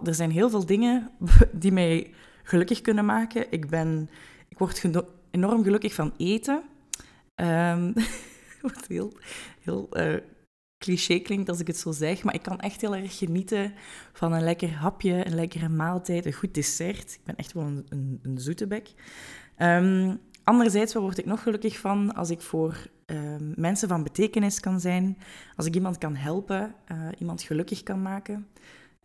er 0.04 0.14
zijn 0.14 0.30
heel 0.30 0.50
veel 0.50 0.66
dingen 0.66 1.10
die 1.52 1.72
mij 1.72 2.12
gelukkig 2.42 2.80
kunnen 2.80 3.04
maken. 3.04 3.52
Ik, 3.52 3.68
ben, 3.68 4.10
ik 4.48 4.58
word 4.58 4.84
enorm 5.30 5.62
gelukkig 5.62 5.94
van 5.94 6.12
eten. 6.16 6.62
Um, 7.34 7.92
wat 8.74 8.86
heel, 8.86 9.12
heel 9.60 9.88
uh, 9.92 10.16
cliché 10.78 11.18
klinkt 11.18 11.48
als 11.48 11.60
ik 11.60 11.66
het 11.66 11.76
zo 11.76 11.92
zeg, 11.92 12.24
maar 12.24 12.34
ik 12.34 12.42
kan 12.42 12.60
echt 12.60 12.80
heel 12.80 12.96
erg 12.96 13.18
genieten 13.18 13.72
van 14.12 14.32
een 14.32 14.44
lekker 14.44 14.74
hapje, 14.74 15.26
een 15.26 15.34
lekkere 15.34 15.68
maaltijd, 15.68 16.26
een 16.26 16.32
goed 16.32 16.54
dessert. 16.54 17.14
Ik 17.14 17.24
ben 17.24 17.36
echt 17.36 17.52
wel 17.52 17.64
een, 17.64 17.86
een, 17.88 18.18
een 18.22 18.38
zoete 18.38 18.66
bek. 18.66 18.92
Um, 19.58 20.20
Anderzijds, 20.44 20.92
waar 20.92 21.02
word 21.02 21.18
ik 21.18 21.24
nog 21.24 21.42
gelukkig 21.42 21.78
van 21.78 22.14
als 22.14 22.30
ik 22.30 22.40
voor 22.40 22.86
ehm, 23.06 23.52
mensen 23.56 23.88
van 23.88 24.02
betekenis 24.02 24.60
kan 24.60 24.80
zijn, 24.80 25.18
als 25.56 25.66
ik 25.66 25.74
iemand 25.74 25.98
kan 25.98 26.14
helpen, 26.14 26.74
uh, 26.92 27.08
iemand 27.18 27.42
gelukkig 27.42 27.82
kan 27.82 28.02
maken. 28.02 28.48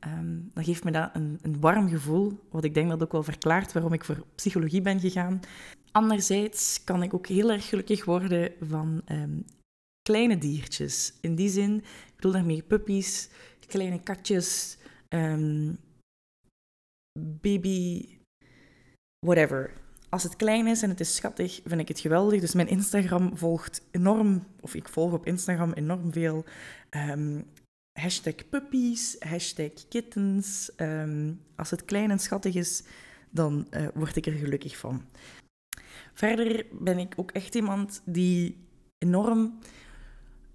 Um, 0.07 0.51
dan 0.53 0.63
geeft 0.63 0.83
me 0.83 0.91
dat 0.91 1.09
een, 1.13 1.39
een, 1.41 1.59
warm 1.59 1.89
gevoel, 1.89 2.39
wat 2.49 2.63
ik 2.63 2.73
denk 2.73 2.89
dat 2.89 3.03
ook 3.03 3.11
wel 3.11 3.23
verklaart 3.23 3.73
waarom 3.73 3.93
ik 3.93 4.03
voor 4.03 4.25
psychologie 4.35 4.81
ben 4.81 4.99
gegaan. 4.99 5.39
Anderzijds 5.91 6.83
kan 6.83 7.03
ik 7.03 7.13
ook 7.13 7.27
heel 7.27 7.51
erg 7.51 7.69
gelukkig 7.69 8.05
worden 8.05 8.51
van 8.61 9.01
um, 9.11 9.45
kleine 10.01 10.37
diertjes. 10.37 11.13
In 11.21 11.35
die 11.35 11.49
zin, 11.49 11.77
ik 11.77 12.15
bedoel 12.15 12.31
daarmee 12.31 12.63
puppies, 12.63 13.29
kleine 13.67 13.99
katjes, 14.03 14.77
baby, 17.41 18.05
whatever 19.19 19.73
als 20.09 20.23
het 20.23 20.35
klein 20.35 20.67
is 20.67 20.81
en 20.81 20.89
het 20.89 20.99
is 20.99 21.15
schattig, 21.15 21.61
vind 21.65 21.81
ik 21.81 21.87
het 21.87 21.99
geweldig. 21.99 22.41
Dus 22.41 22.53
mijn 22.53 22.67
Instagram 22.67 23.37
volgt 23.37 23.81
enorm, 23.91 24.45
of 24.59 24.75
ik 24.75 24.89
volg 24.89 25.13
op 25.13 25.25
Instagram 25.25 25.71
enorm 25.73 26.11
veel 26.11 26.45
hashtag 27.99 28.49
puppies, 28.49 29.15
hashtag 29.19 29.71
kittens. 29.89 30.75
Ehm, 30.75 31.33
als 31.55 31.71
het 31.71 31.85
klein 31.85 32.11
en 32.11 32.19
schattig 32.19 32.55
is, 32.55 32.83
dan 33.29 33.67
uh, 33.71 33.87
word 33.93 34.15
ik 34.15 34.25
er 34.25 34.33
gelukkig 34.33 34.77
van. 34.77 35.05
Verder 36.13 36.65
ben 36.71 36.97
ik 36.97 37.13
ook 37.15 37.31
echt 37.31 37.55
iemand 37.55 38.01
die 38.05 38.57
enorm 38.97 39.59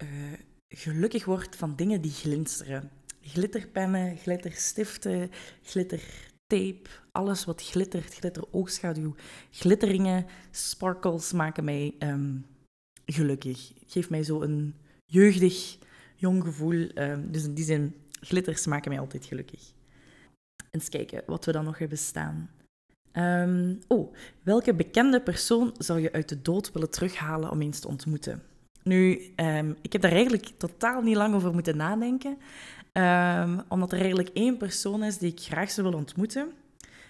uh, 0.03 0.09
gelukkig 0.67 1.25
wordt 1.25 1.55
van 1.55 1.75
dingen 1.75 2.01
die 2.01 2.11
glinsteren. 2.11 2.91
Glitterpennen, 3.21 4.17
glitterstiften, 4.17 5.31
glitter 5.63 6.01
tape, 6.47 6.81
alles 7.11 7.45
wat 7.45 7.61
glittert, 7.61 8.13
glitter 8.13 8.43
oogschaduw, 8.51 9.15
glitteringen, 9.51 10.25
sparkles 10.51 11.31
maken 11.31 11.63
mij 11.63 11.95
um, 11.99 12.45
gelukkig. 13.05 13.71
Geeft 13.85 14.09
mij 14.09 14.23
zo 14.23 14.41
een 14.41 14.75
jeugdig, 15.05 15.77
jong 16.15 16.43
gevoel. 16.43 16.89
Um, 16.95 17.31
dus 17.31 17.43
in 17.43 17.53
die 17.53 17.65
zin, 17.65 17.95
glitters 18.19 18.65
maken 18.65 18.91
mij 18.91 18.99
altijd 18.99 19.25
gelukkig. 19.25 19.73
Eens 20.71 20.89
kijken 20.89 21.23
wat 21.25 21.45
we 21.45 21.51
dan 21.51 21.65
nog 21.65 21.77
hebben 21.77 21.97
staan. 21.97 22.49
Um, 23.13 23.79
oh, 23.87 24.15
welke 24.43 24.73
bekende 24.73 25.21
persoon 25.21 25.75
zou 25.77 25.99
je 25.99 26.11
uit 26.11 26.29
de 26.29 26.41
dood 26.41 26.71
willen 26.71 26.89
terughalen 26.89 27.51
om 27.51 27.61
eens 27.61 27.79
te 27.79 27.87
ontmoeten? 27.87 28.43
Nu, 28.83 29.33
um, 29.35 29.75
ik 29.81 29.93
heb 29.93 30.01
daar 30.01 30.11
eigenlijk 30.11 30.45
totaal 30.57 31.01
niet 31.01 31.15
lang 31.15 31.35
over 31.35 31.53
moeten 31.53 31.77
nadenken. 31.77 32.37
Omdat 33.69 33.91
er 33.91 33.99
eigenlijk 33.99 34.29
één 34.29 34.57
persoon 34.57 35.03
is 35.03 35.17
die 35.17 35.31
ik 35.31 35.39
graag 35.39 35.71
zou 35.71 35.85
willen 35.85 36.01
ontmoeten. 36.01 36.51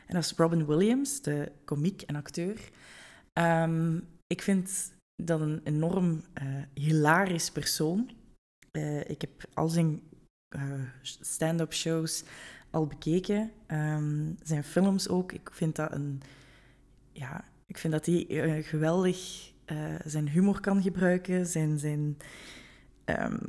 En 0.07 0.13
dat 0.13 0.23
is 0.23 0.33
Robin 0.37 0.65
Williams, 0.65 1.21
de 1.21 1.51
komiek 1.65 2.01
en 2.01 2.15
acteur. 2.15 2.69
Ik 4.27 4.41
vind 4.41 4.93
dat 5.23 5.41
een 5.41 5.61
enorm 5.63 6.23
uh, 6.41 6.47
hilarisch 6.73 7.51
persoon. 7.51 8.09
Uh, 8.75 9.09
ik 9.09 9.21
heb 9.21 9.31
al 9.53 9.69
zijn 9.69 10.01
uh, 10.55 10.81
stand-up 11.01 11.73
shows 11.73 12.23
al 12.69 12.87
bekeken. 12.87 13.51
Um, 13.67 14.37
zijn 14.43 14.63
films 14.63 15.09
ook. 15.09 15.31
Ik 15.31 15.49
vind 15.53 15.75
dat 15.75 15.91
een... 15.91 16.21
Ja, 17.11 17.45
ik 17.65 17.77
vind 17.77 17.93
dat 17.93 18.05
hij 18.05 18.63
geweldig 18.63 19.51
zijn 20.05 20.29
humor 20.29 20.59
kan 20.59 20.81
gebruiken. 20.81 21.45
Zijn... 21.45 21.79
zijn 21.79 22.17
um, 23.05 23.39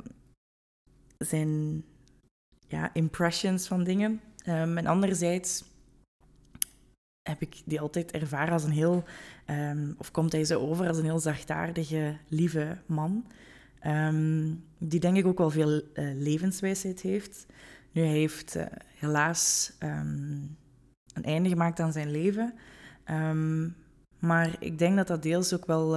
zijn 1.18 1.84
ja, 2.68 2.94
impressions 2.94 3.66
van 3.66 3.84
dingen. 3.84 4.20
Um, 4.46 4.78
en 4.78 4.86
anderzijds 4.86 5.64
heb 7.22 7.40
ik 7.40 7.62
die 7.64 7.80
altijd 7.80 8.10
ervaren 8.10 8.52
als 8.52 8.64
een 8.64 8.70
heel, 8.70 9.04
of 9.98 10.10
komt 10.10 10.32
hij 10.32 10.44
zo 10.44 10.60
over 10.60 10.88
als 10.88 10.98
een 10.98 11.04
heel 11.04 11.18
zachtaardige, 11.18 12.16
lieve 12.28 12.78
man. 12.86 13.26
Um, 13.86 14.64
die 14.78 15.00
denk 15.00 15.16
ik 15.16 15.26
ook 15.26 15.38
wel 15.38 15.50
veel 15.50 15.72
uh, 15.72 15.82
levenswijsheid 15.94 17.00
heeft. 17.00 17.46
Nu, 17.92 18.02
hij 18.02 18.12
heeft 18.12 18.56
uh, 18.56 18.64
helaas 18.94 19.72
een 19.78 21.22
einde 21.22 21.48
gemaakt 21.48 21.80
aan 21.80 21.92
zijn 21.92 22.10
leven. 22.10 22.54
maar 24.18 24.56
ik 24.58 24.78
denk 24.78 24.96
dat 24.96 25.06
dat 25.06 25.22
deels 25.22 25.54
ook 25.54 25.66
wel, 25.66 25.90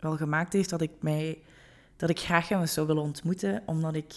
wel 0.00 0.16
gemaakt 0.16 0.52
heeft 0.52 0.70
dat 0.70 0.80
ik 0.80 0.90
mij 1.00 1.38
dat 1.96 2.10
ik 2.10 2.18
graag 2.18 2.48
hem 2.48 2.66
zou 2.66 2.86
willen 2.86 3.02
ontmoeten, 3.02 3.62
omdat 3.66 3.94
ik 3.94 4.14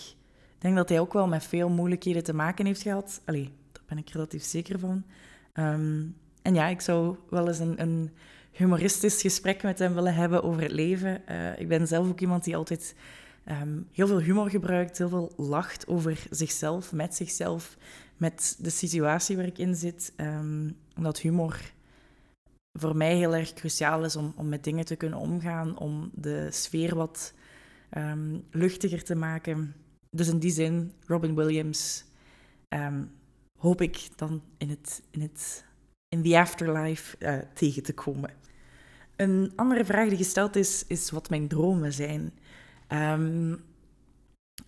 denk 0.58 0.76
dat 0.76 0.90
hij 0.90 1.00
ook 1.00 1.14
wel 1.14 1.28
met 1.28 1.44
veel 1.44 1.70
moeilijkheden 1.70 2.24
te 2.24 2.34
maken 2.34 2.66
heeft 2.66 2.82
gehad. 2.82 3.22
Allee, 3.26 3.52
daar 3.72 3.84
ben 3.86 3.98
ik 3.98 4.10
relatief 4.10 4.44
zeker 4.44 4.80
van. 4.80 5.04
En 6.48 6.54
ja, 6.54 6.68
ik 6.68 6.82
zou 6.82 7.16
wel 7.30 7.48
eens 7.48 7.60
een, 7.60 7.82
een, 7.82 8.12
humoristisch 8.58 9.22
gesprek 9.22 9.64
met 9.64 9.80
hem 9.80 9.94
willen 9.94 10.14
hebben 10.14 10.44
over 10.44 10.62
het 10.62 10.72
leven. 10.72 11.22
Uh, 11.30 11.60
ik 11.60 11.68
ben 11.68 11.88
zelf 11.88 12.08
ook 12.08 12.20
iemand 12.20 12.44
die 12.44 12.56
altijd 12.56 12.96
um, 13.46 13.88
heel 13.92 14.08
veel 14.08 14.20
humor 14.20 14.50
gebruikt, 14.50 14.98
heel 14.98 15.10
veel 15.10 15.34
lacht 15.38 15.88
over 15.88 16.24
zichzelf, 16.30 16.92
met 16.92 17.16
zichzelf, 17.16 17.78
met 18.18 18.58
de 18.60 18.70
situatie 18.70 19.36
waar 19.36 19.46
ik 19.46 19.58
in 19.58 19.76
zit. 19.76 20.14
Um, 20.18 20.78
omdat 20.96 21.20
humor 21.20 21.72
voor 22.80 22.96
mij 22.96 23.16
heel 23.16 23.36
erg 23.36 23.54
cruciaal 23.54 24.04
is 24.04 24.16
om, 24.16 24.34
om 24.36 24.50
met 24.50 24.64
dingen 24.64 24.86
te 24.86 24.96
kunnen 24.96 25.20
omgaan, 25.20 25.78
om 25.78 26.12
de 26.14 26.48
sfeer 26.52 26.96
wat 26.96 27.34
luchtiger 28.52 29.04
te 29.04 29.16
maken. 29.16 29.76
Dus 30.10 30.28
in 30.28 30.40
die 30.40 30.52
zin, 30.52 30.94
Robin 31.06 31.36
Williams, 31.36 32.06
hoop 33.60 33.82
ik 33.82 34.08
dan 34.16 34.42
in 34.58 34.70
het, 34.70 35.02
in 35.10 35.22
het 35.22 35.66
in 36.10 36.24
the 36.24 36.40
afterlife 36.40 37.16
uh, 37.20 37.38
tegen 37.54 37.84
te 37.84 37.94
komen. 37.94 38.30
Een 39.18 39.52
andere 39.56 39.86
vraag 39.86 40.08
die 40.08 40.18
gesteld 40.18 40.56
is, 40.56 40.86
is 40.88 41.12
wat 41.12 41.30
mijn 41.30 41.48
dromen 41.48 41.94
zijn. 41.94 42.22
Um, 42.90 43.62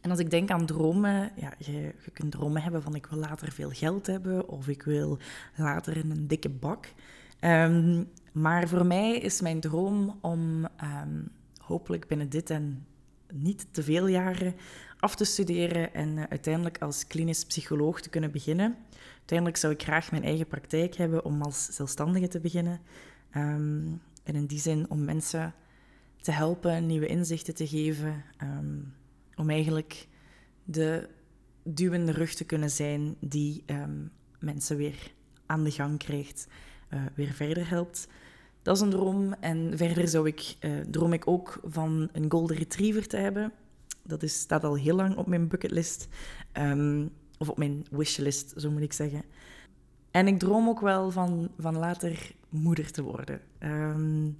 en 0.02 0.10
als 0.10 0.20
ik 0.20 0.30
denk 0.30 0.50
aan 0.50 0.66
dromen, 0.66 1.32
ja, 1.36 1.54
je, 1.58 1.72
je, 1.72 2.12
kunt 2.14 2.32
dromen 2.32 2.62
hebben 2.62 2.82
van 2.82 2.96
ik 2.96 3.06
wil 3.06 3.20
later 3.20 3.52
veel 3.52 3.70
geld 3.70 4.08
hebben 4.08 4.48
of 4.48 4.68
ik 4.68 4.84
wil 4.84 5.18
later 5.56 5.98
in 5.98 6.12
een 6.12 6.28
dikke 6.28 6.50
bak. 6.50 6.86
Um, 7.42 8.10
maar 8.32 8.68
voor 8.68 8.86
mij 8.86 9.18
is 9.18 9.42
mijn 9.42 9.60
droom 9.60 10.18
om 10.22 10.68
um, 10.84 11.32
hopelijk 11.58 12.08
binnen 12.08 12.30
dit 12.30 12.50
en 12.50 12.86
niet 13.34 13.68
te 13.72 13.84
veel 13.84 14.08
jaren 14.08 14.56
af 15.00 15.16
te 15.16 15.26
studeren 15.26 15.94
en 15.94 16.18
uh, 16.18 16.24
uiteindelijk 16.30 16.78
als 16.78 17.08
klinisch 17.08 17.46
psycholoog 17.46 18.02
te 18.02 18.10
kunnen 18.10 18.32
beginnen. 18.32 18.76
Uiteindelijk 19.18 19.58
zou 19.58 19.74
ik 19.74 19.84
graag 19.84 20.12
mijn 20.12 20.24
eigen 20.24 20.48
praktijk 20.48 20.96
hebben 20.96 21.26
om 21.26 21.42
als 21.42 21.66
zelfstandige 21.66 22.28
te 22.28 22.40
beginnen. 22.40 22.80
Um, 23.36 24.02
en 24.24 24.36
in 24.36 24.46
die 24.46 24.60
zin 24.60 24.90
om 24.90 25.04
mensen 25.04 25.54
te 26.22 26.32
helpen, 26.32 26.86
nieuwe 26.86 27.08
inzichten 27.08 27.56
te 27.56 27.68
geven, 27.68 28.24
um, 28.44 28.94
om 29.36 29.50
eigenlijk 29.50 30.08
de 30.64 31.10
duwende 31.64 32.12
rug 32.12 32.34
te 32.34 32.46
kunnen 32.46 32.70
zijn 32.70 33.16
die 33.20 33.64
um, 33.66 34.12
mensen 34.40 34.78
weer 34.78 35.14
aan 35.46 35.64
de 35.64 35.72
gang 35.72 35.98
krijgt, 35.98 36.48
uh, 36.94 37.02
weer 37.16 37.32
verder 37.32 37.70
helpt. 37.70 38.08
Dat 38.62 38.76
is 38.76 38.82
een 38.82 38.90
droom. 38.90 39.34
En 39.34 39.78
verder 39.78 40.08
zou 40.08 40.28
ik, 40.28 40.56
uh, 40.60 40.80
droom 40.80 41.14
ik 41.14 41.28
ook 41.28 41.60
van 41.64 42.10
een 42.12 42.32
golden 42.32 42.58
retriever 42.58 43.08
te 43.08 43.18
hebben 43.18 43.52
Dat 44.04 44.24
is, 44.24 44.40
staat 44.40 44.64
al 44.64 44.76
heel 44.76 44.96
lang 44.96 45.16
op 45.16 45.28
mijn 45.28 45.48
bucketlist. 45.48 46.08
Ehm, 46.52 47.08
of 47.38 47.50
op 47.50 47.58
mijn 47.58 47.86
wishlist, 47.92 48.54
zo 48.58 48.72
moet 48.72 48.82
ik 48.82 48.94
zeggen. 48.94 49.24
En 50.12 50.28
ik 50.28 50.40
droom 50.40 50.68
ook 50.68 50.80
wel 50.80 51.12
van, 51.12 51.50
van 51.58 51.78
later 51.78 52.32
moeder 52.50 52.92
te 52.92 53.02
worden. 53.02 53.42
Um, 53.60 54.38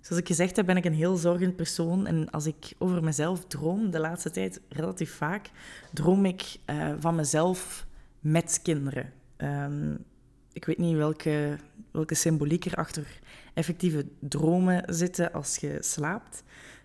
zoals 0.00 0.22
ik 0.22 0.26
gezegd 0.26 0.56
heb, 0.56 0.66
ben 0.66 0.76
ik 0.76 0.84
een 0.84 0.94
heel 0.94 1.16
zorgend 1.16 1.56
persoon. 1.56 2.06
En 2.06 2.30
als 2.30 2.46
ik 2.46 2.74
over 2.78 3.04
mezelf 3.04 3.44
droom, 3.46 3.90
de 3.90 4.00
laatste 4.00 4.30
tijd 4.30 4.60
relatief 4.68 5.14
vaak, 5.14 5.50
droom 5.92 6.24
ik 6.24 6.56
uh, 6.66 6.92
van 6.98 7.14
mezelf 7.14 7.86
met 8.20 8.60
kinderen. 8.62 9.12
Um, 9.36 10.04
ik 10.52 10.64
weet 10.64 10.78
niet 10.78 10.96
welke, 10.96 11.56
welke 11.90 12.14
symboliek 12.14 12.64
er 12.64 12.74
achter 12.74 13.20
effectieve 13.54 14.06
dromen 14.18 14.94
zitten 14.94 15.32
als 15.32 15.56
je 15.56 15.76
slaapt. 15.80 16.42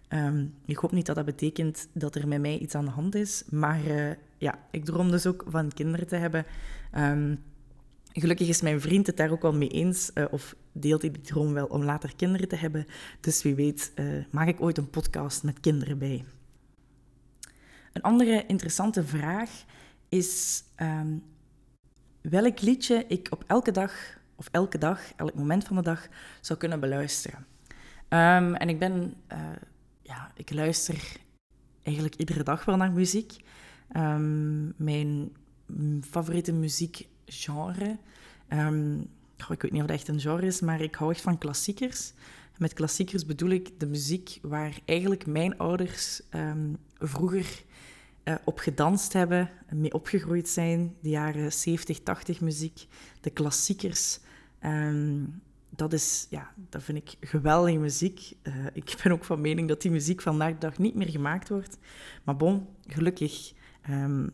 Um, 0.10 0.54
ik 0.66 0.78
hoop 0.78 0.92
niet 0.92 1.06
dat 1.06 1.16
dat 1.16 1.26
betekent 1.26 1.88
dat 1.94 2.16
er 2.16 2.28
met 2.28 2.42
mij 2.42 2.58
iets 2.58 2.76
aan 2.76 2.86
de 2.86 2.92
hand 2.92 3.16
is. 3.16 3.44
Maar 3.50 3.86
uh, 3.86 4.12
ja, 4.38 4.60
ik 4.72 4.86
droom 4.86 5.12
dus 5.12 5.26
ook 5.26 5.46
van 5.48 5.72
kinderen 5.74 6.08
te 6.08 6.16
hebben. 6.16 6.46
Gelukkig 8.22 8.48
is 8.48 8.62
mijn 8.62 8.82
vriend 8.82 9.08
het 9.08 9.18
daar 9.18 9.32
ook 9.32 9.42
wel 9.42 9.54
mee 9.54 9.70
eens. 9.70 10.12
Uh, 10.14 10.26
of 10.32 10.56
deelt 10.72 11.02
hij 11.02 11.12
die 11.12 11.22
droom 11.22 11.54
wel 11.54 11.66
om 11.66 11.84
later 11.84 12.16
kinderen 12.16 12.48
te 12.48 12.56
hebben. 12.56 12.86
Dus 13.20 13.44
wie 13.44 13.56
weet 13.56 13.92
uh, 13.96 14.26
maak 14.32 14.48
ik 14.48 14.62
ooit 14.62 14.78
een 14.78 14.90
podcast 14.90 15.44
met 15.44 15.60
kinderen 15.60 15.98
bij. 15.98 16.26
Een 17.94 18.02
andere 18.02 18.46
interessante 18.46 19.04
vraag 19.04 19.50
is 20.10 20.64
um, 20.82 21.24
welk 22.22 22.62
liedje 22.62 23.06
ik 23.08 23.28
op 23.30 23.44
elke 23.48 23.72
dag 23.72 24.18
of 24.36 24.48
elke 24.52 24.78
dag, 24.78 25.02
elk 25.16 25.34
moment 25.34 25.64
van 25.64 25.76
de 25.76 25.82
dag 25.82 26.08
zou 26.42 26.60
kunnen 26.60 26.80
beluisteren. 26.80 27.46
Um, 28.10 28.56
en 28.56 28.70
ik 28.70 28.80
ben, 28.80 29.14
uh, 29.32 29.40
ja, 30.02 30.32
ik 30.36 30.54
luister 30.54 31.18
eigenlijk 31.84 32.16
iedere 32.16 32.44
dag 32.44 32.66
wel 32.66 32.78
naar 32.78 32.92
muziek. 32.92 33.34
Um, 33.96 34.74
mijn 34.78 35.36
favoriete 36.02 36.54
um, 38.50 39.10
oh, 39.42 39.52
ik 39.52 39.62
weet 39.62 39.72
niet 39.72 39.82
of 39.82 39.88
dat 39.88 39.98
echt 39.98 40.08
een 40.08 40.20
genre 40.20 40.46
is, 40.46 40.62
maar 40.62 40.82
ik 40.82 40.96
hou 40.96 41.12
echt 41.12 41.22
van 41.22 41.38
klassiekers. 41.38 42.14
Met 42.58 42.74
klassiekers 42.74 43.26
bedoel 43.26 43.50
ik 43.50 43.80
de 43.80 43.86
muziek 43.86 44.40
waar 44.42 44.80
eigenlijk 44.86 45.26
mijn 45.26 45.58
ouders 45.58 46.22
vroeger 47.00 47.64
uh, 48.28 48.36
op 48.44 48.60
gedanst 48.60 49.14
hebben, 49.14 49.50
mee 49.70 49.94
opgegroeid 49.94 50.50
zijn. 50.50 50.96
De 51.02 51.10
jaren 51.10 51.54
70, 51.54 52.00
80 52.00 52.42
muziek, 52.42 52.86
de 53.22 53.30
klassiekers. 53.30 54.20
Um, 54.66 55.42
dat, 55.76 55.94
is, 55.94 56.28
ja, 56.30 56.54
dat 56.70 56.84
vind 56.84 56.98
ik 56.98 57.28
geweldige 57.28 57.78
muziek. 57.78 58.34
Uh, 58.44 58.54
ik 58.74 59.00
ben 59.04 59.12
ook 59.12 59.24
van 59.24 59.42
mening 59.42 59.68
dat 59.68 59.82
die 59.82 59.92
muziek 59.92 60.22
vandaag 60.22 60.52
de 60.52 60.58
dag 60.58 60.78
niet 60.78 60.96
meer 60.96 61.10
gemaakt 61.10 61.50
wordt. 61.50 61.78
Maar 62.24 62.38
bon, 62.38 62.68
gelukkig 62.88 63.54
um, 63.90 64.32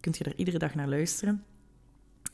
kunt 0.00 0.18
je 0.18 0.24
er 0.24 0.36
iedere 0.36 0.58
dag 0.58 0.74
naar 0.74 0.88
luisteren. 0.88 1.44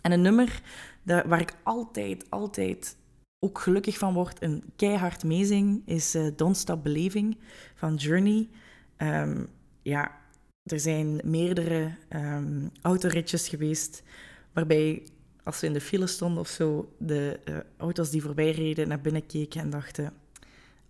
En 0.02 0.12
een 0.12 0.22
nummer 0.22 0.62
dat, 1.02 1.24
waar 1.24 1.40
ik 1.40 1.54
altijd, 1.62 2.30
altijd 2.30 2.96
ook 3.38 3.58
gelukkig 3.58 3.98
van 3.98 4.14
word 4.14 4.38
en 4.38 4.62
keihard 4.76 5.24
meezing, 5.24 5.82
is 5.86 6.14
uh, 6.14 6.26
Don't 6.36 6.56
Stop 6.56 6.82
Believing 6.82 7.38
van 7.74 7.94
Journey. 7.94 8.48
Um, 8.96 9.48
ja, 9.82 10.20
er 10.62 10.80
zijn 10.80 11.20
meerdere 11.24 11.94
um, 12.10 12.70
autoritjes 12.82 13.48
geweest 13.48 14.02
waarbij 14.52 15.02
als 15.44 15.60
we 15.60 15.66
in 15.66 15.72
de 15.72 15.80
file 15.80 16.06
stonden 16.06 16.40
of 16.40 16.48
zo, 16.48 16.94
de 16.98 17.40
uh, 17.44 17.56
auto's 17.76 18.10
die 18.10 18.22
voorbij 18.22 18.50
reden 18.50 18.88
naar 18.88 19.00
binnen 19.00 19.26
keken 19.26 19.60
en 19.60 19.70
dachten... 19.70 20.12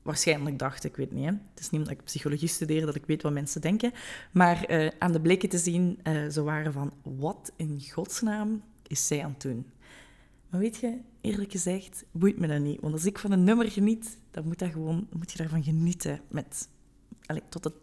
Waarschijnlijk 0.02 0.58
dachten, 0.58 0.90
ik 0.90 0.96
weet 0.96 1.12
niet. 1.12 1.24
Hè? 1.24 1.30
Het 1.30 1.60
is 1.60 1.70
niet 1.70 1.80
omdat 1.80 1.96
ik 1.96 2.04
psychologie 2.04 2.48
studeer 2.48 2.86
dat 2.86 2.94
ik 2.94 3.06
weet 3.06 3.22
wat 3.22 3.32
mensen 3.32 3.60
denken. 3.60 3.92
Maar 4.32 4.70
uh, 4.70 4.90
aan 4.98 5.12
de 5.12 5.20
blikken 5.20 5.48
te 5.48 5.58
zien, 5.58 5.98
ze 6.30 6.42
waren 6.42 6.72
van... 6.72 6.92
Wat 7.02 7.52
in 7.56 7.82
godsnaam 7.90 8.62
is 8.92 9.06
zij 9.06 9.24
aan 9.24 9.30
het 9.30 9.42
doen? 9.42 9.66
Maar 10.48 10.60
weet 10.60 10.76
je, 10.76 10.98
eerlijk 11.20 11.50
gezegd, 11.50 12.04
boeit 12.10 12.38
me 12.38 12.46
dat 12.46 12.60
niet. 12.60 12.80
Want 12.80 12.92
als 12.92 13.04
ik 13.04 13.18
van 13.18 13.32
een 13.32 13.44
nummer 13.44 13.70
geniet, 13.70 14.18
dan 14.30 14.44
moet, 14.44 14.58
dat 14.58 14.70
gewoon, 14.70 15.06
moet 15.12 15.32
je 15.32 15.38
daarvan 15.38 15.62
genieten. 15.62 16.20
Met, 16.28 16.68
allez, 17.26 17.42
tot 17.48 17.64
het 17.64 17.74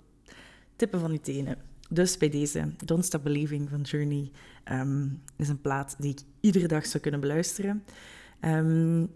tippen 0.76 1.00
van 1.00 1.12
je 1.12 1.22
tenen. 1.22 1.58
Dus 1.90 2.18
bij 2.18 2.30
deze 2.30 2.72
Don't 2.86 3.06
Stop 3.06 3.24
Believing 3.24 3.70
van 3.70 3.82
Journey 3.82 4.32
um, 4.72 5.22
is 5.36 5.50
een 5.50 5.62
plaat 5.62 5.96
die 6.00 6.12
ik 6.12 6.20
iedere 6.40 6.68
dag 6.68 6.86
zou 6.86 7.04
kunnen 7.04 7.20
beluisteren. 7.20 7.84
Um, 8.42 9.12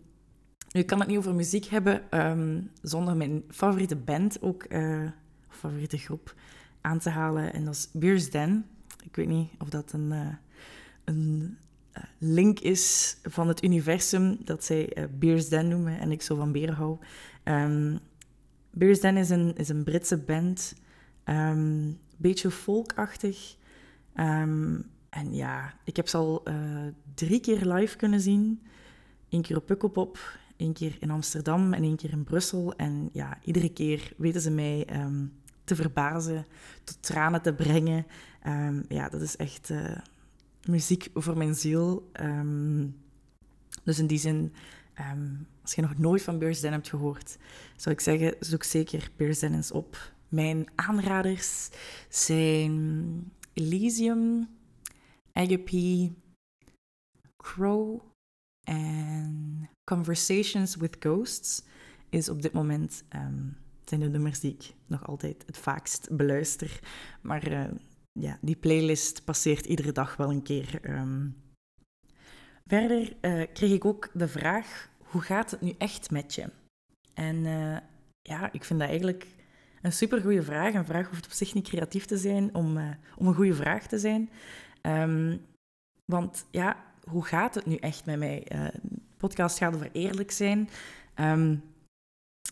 nu, 0.72 0.84
kan 0.86 1.00
het 1.00 1.08
niet 1.08 1.18
over 1.18 1.36
muziek 1.36 1.66
hebben 1.66 2.26
um, 2.28 2.72
zonder 2.82 3.18
mijn 3.18 3.44
favoriete 3.50 3.96
band 3.96 4.42
ook, 4.42 4.66
uh, 4.70 5.10
of 5.50 5.56
favoriete 5.56 5.98
groep, 5.98 6.36
aan 6.82 7.00
te 7.00 7.10
halen. 7.10 7.54
En 7.54 7.66
dat 7.66 7.74
is 7.74 7.90
Beers 7.92 8.30
Den. 8.30 8.66
Ik 9.04 9.16
weet 9.16 9.28
niet 9.28 9.50
of 9.60 9.70
dat 9.70 9.94
een, 9.94 10.12
uh, 10.12 10.28
een 11.04 11.58
link 12.18 12.60
is 12.60 13.18
van 13.24 13.48
het 13.48 13.64
universum 13.64 14.38
dat 14.46 14.64
zij 14.64 15.08
Beers 15.20 15.50
Den 15.50 15.68
noemen 15.68 16.00
en 16.00 16.12
ik 16.12 16.22
zo 16.22 16.36
van 16.36 16.52
beren 16.52 16.76
hou. 16.76 16.98
Beers 18.72 19.00
Den 19.00 19.18
is 19.18 19.30
een, 19.30 19.56
is 19.56 19.70
een 19.70 19.84
Britse 19.84 20.18
band 20.18 20.74
Um, 21.30 22.00
beetje 22.18 22.52
folkachtig. 22.52 23.56
Um, 24.16 24.86
en 25.10 25.36
ja, 25.36 25.74
ik 25.84 25.96
heb 25.96 26.08
ze 26.08 26.18
al 26.18 26.42
uh, 26.48 26.54
drie 27.14 27.40
keer 27.40 27.66
live 27.66 27.98
kunnen 27.98 28.22
zien. 28.22 28.62
Eén 29.30 29.42
keer 29.42 29.58
op 29.58 29.66
Pukkelpop, 29.66 30.38
één 30.58 30.74
keer 30.74 30.98
in 31.00 31.12
Amsterdam 31.12 31.74
en 31.74 31.84
één 31.84 31.96
keer 31.96 32.12
in 32.12 32.24
Brussel. 32.24 32.74
En 32.76 33.10
ja, 33.14 33.38
iedere 33.44 33.70
keer 33.70 34.14
weten 34.18 34.42
ze 34.42 34.52
mij 34.52 34.88
um, 34.94 35.34
te 35.64 35.76
verbazen, 35.76 36.46
tot 36.84 36.98
tranen 37.02 37.42
te 37.42 37.54
brengen. 37.54 38.06
Um, 38.48 38.86
ja, 38.90 39.10
dat 39.10 39.22
is 39.22 39.36
echt 39.36 39.70
uh, 39.70 39.98
muziek 40.68 41.10
voor 41.14 41.38
mijn 41.38 41.56
ziel. 41.56 42.12
dus 43.84 44.00
in 44.00 44.08
die 44.08 44.18
zin, 44.18 44.54
als 45.62 45.74
je 45.74 45.82
nog 45.82 45.98
nooit 45.98 46.22
van 46.22 46.40
Beers 46.40 46.60
Den 46.60 46.72
hebt 46.72 46.90
gehoord, 46.90 47.38
zou 47.76 47.96
ik 47.96 48.02
zeggen, 48.02 48.36
zoek 48.40 48.64
zeker 48.64 49.12
Beers 49.16 49.40
Den 49.40 49.54
eens 49.54 49.72
op. 49.72 50.12
Mijn 50.30 50.66
aanraders 50.76 51.70
zijn 52.10 53.32
Elysium, 53.54 54.50
Agape, 55.34 56.12
Crow 57.38 58.02
en 58.64 59.70
Conversations 59.84 60.76
with 60.76 60.96
Ghosts 61.00 61.64
is 62.10 62.30
op 62.30 62.42
dit 62.42 62.54
moment 62.54 63.04
um, 63.16 63.58
zijn 63.86 64.00
de 64.00 64.10
nummers 64.10 64.40
die 64.40 64.54
ik 64.54 64.74
nog 64.88 65.08
altijd 65.08 65.44
het 65.46 65.58
vaakst 65.58 66.08
beluister. 66.12 66.80
Maar 67.22 67.52
uh, 67.52 67.64
ja, 68.20 68.38
die 68.42 68.56
playlist 68.56 69.24
passeert 69.24 69.66
iedere 69.66 69.92
dag 69.92 70.16
wel 70.16 70.30
een 70.30 70.44
keer. 70.44 70.80
Um. 70.90 71.36
Verder 72.68 73.16
uh, 73.22 73.44
kreeg 73.54 73.72
ik 73.72 73.86
ook 73.86 74.10
de 74.14 74.28
vraag: 74.28 74.90
hoe 74.98 75.22
gaat 75.22 75.52
het 75.52 75.62
nu 75.62 75.74
echt 75.78 76.12
met 76.12 76.36
je? 76.36 76.50
En 77.14 77.36
uh, 77.36 77.78
ja, 78.22 78.52
ik 78.52 78.64
vind 78.64 78.80
dat 78.80 78.90
eigenlijk 78.90 79.28
een 79.82 79.94
supergoeie 79.94 80.42
vraag. 80.42 80.74
Een 80.74 80.86
vraag 80.86 81.10
hoeft 81.10 81.26
op 81.26 81.32
zich 81.32 81.54
niet 81.54 81.68
creatief 81.68 82.06
te 82.06 82.18
zijn 82.18 82.56
om, 82.56 82.78
uh, 82.78 82.90
om 83.18 83.28
een 83.28 83.36
goede 83.36 83.54
vraag 83.54 83.88
te 83.88 84.00
zijn. 84.00 84.30
Um, 84.82 85.42
want 86.06 86.46
ja, 86.52 86.84
hoe 87.10 87.26
gaat 87.26 87.56
het 87.56 87.66
nu 87.66 87.76
echt 87.76 88.06
met 88.06 88.20
mij? 88.20 88.44
De 88.48 88.72
podcast 89.18 89.58
gaat 89.58 89.76
over 89.76 89.90
eerlijk 89.92 90.32
zijn. 90.32 90.70
Um, 91.16 91.64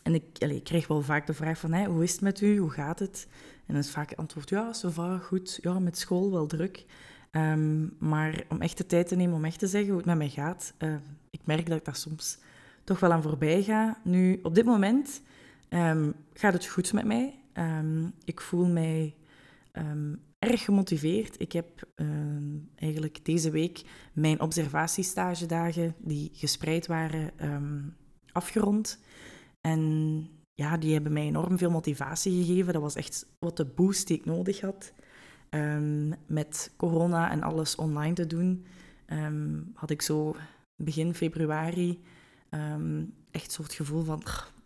en 0.02 0.14
ik, 0.14 0.38
ik 0.38 0.64
krijg 0.64 0.86
wel 0.86 1.02
vaak 1.02 1.26
de 1.26 1.34
vraag 1.34 1.58
van, 1.58 1.72
hey, 1.72 1.84
hoe 1.84 2.02
is 2.02 2.12
het 2.12 2.20
met 2.20 2.40
u? 2.40 2.56
Hoe 2.56 2.70
gaat 2.70 2.98
het? 2.98 3.26
En 3.72 3.78
dan 3.78 3.86
is 3.86 3.94
vaak 3.94 4.10
het 4.10 4.18
antwoord, 4.18 4.48
ja, 4.48 4.72
zo 4.72 4.90
va, 4.90 5.18
goed. 5.18 5.58
Ja, 5.62 5.78
met 5.78 5.98
school 5.98 6.30
wel 6.30 6.46
druk. 6.46 6.84
Um, 7.30 7.96
maar 7.98 8.44
om 8.48 8.60
echt 8.60 8.78
de 8.78 8.86
tijd 8.86 9.08
te 9.08 9.16
nemen 9.16 9.36
om 9.36 9.44
echt 9.44 9.58
te 9.58 9.66
zeggen 9.66 9.88
hoe 9.88 9.98
het 9.98 10.06
met 10.06 10.16
mij 10.16 10.28
gaat, 10.28 10.74
uh, 10.78 10.94
ik 11.30 11.40
merk 11.44 11.66
dat 11.66 11.78
ik 11.78 11.84
daar 11.84 11.96
soms 11.96 12.38
toch 12.84 13.00
wel 13.00 13.12
aan 13.12 13.22
voorbij 13.22 13.62
ga. 13.62 14.00
Nu, 14.04 14.40
op 14.42 14.54
dit 14.54 14.64
moment 14.64 15.22
um, 15.68 16.14
gaat 16.32 16.52
het 16.52 16.66
goed 16.66 16.92
met 16.92 17.04
mij. 17.04 17.38
Um, 17.54 18.12
ik 18.24 18.40
voel 18.40 18.66
mij 18.66 19.14
erg 20.38 20.64
gemotiveerd. 20.64 21.40
Ik 21.40 21.52
heb 21.52 21.88
eigenlijk 22.74 23.24
deze 23.24 23.50
week 23.50 23.82
mijn 24.12 24.40
observatiestagedagen, 24.40 25.94
die 25.98 26.30
gespreid 26.32 26.86
waren, 26.86 27.30
afgerond. 28.32 28.98
En 29.60 30.41
ja, 30.54 30.76
die 30.76 30.92
hebben 30.92 31.12
mij 31.12 31.26
enorm 31.26 31.58
veel 31.58 31.70
motivatie 31.70 32.44
gegeven. 32.44 32.72
Dat 32.72 32.82
was 32.82 32.94
echt 32.94 33.26
wat 33.38 33.56
de 33.56 33.64
boost 33.64 34.06
die 34.06 34.18
ik 34.18 34.24
nodig 34.24 34.60
had. 34.60 34.92
met 36.26 36.72
corona 36.76 37.30
en 37.30 37.42
alles 37.42 37.74
online 37.74 38.14
te 38.14 38.26
doen, 38.26 38.66
had 39.74 39.90
ik 39.90 40.02
zo 40.02 40.36
begin 40.82 41.14
februari 41.14 42.00
echt 43.30 43.52
zo 43.52 43.64
gevoel 43.66 44.02
van 44.02 44.22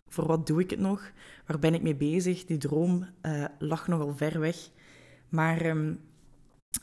voor 0.09 0.27
wat 0.27 0.47
doe 0.47 0.61
ik 0.61 0.69
het 0.69 0.79
nog? 0.79 1.11
Waar 1.45 1.59
ben 1.59 1.73
ik 1.73 1.81
mee 1.81 1.95
bezig? 1.95 2.45
Die 2.45 2.57
droom 2.57 3.07
uh, 3.21 3.45
lag 3.59 3.87
nogal 3.87 4.15
ver 4.15 4.39
weg. 4.39 4.69
Maar 5.29 5.75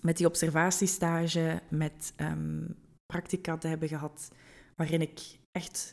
met 0.01 0.17
die 0.17 0.27
observatiestage, 0.27 1.63
met 1.69 2.15
practica 3.07 3.59
te 3.59 3.69
hebben 3.69 3.89
gehad, 3.89 4.31
waarin 4.77 5.01
ik 5.01 5.21
echt 5.51 5.93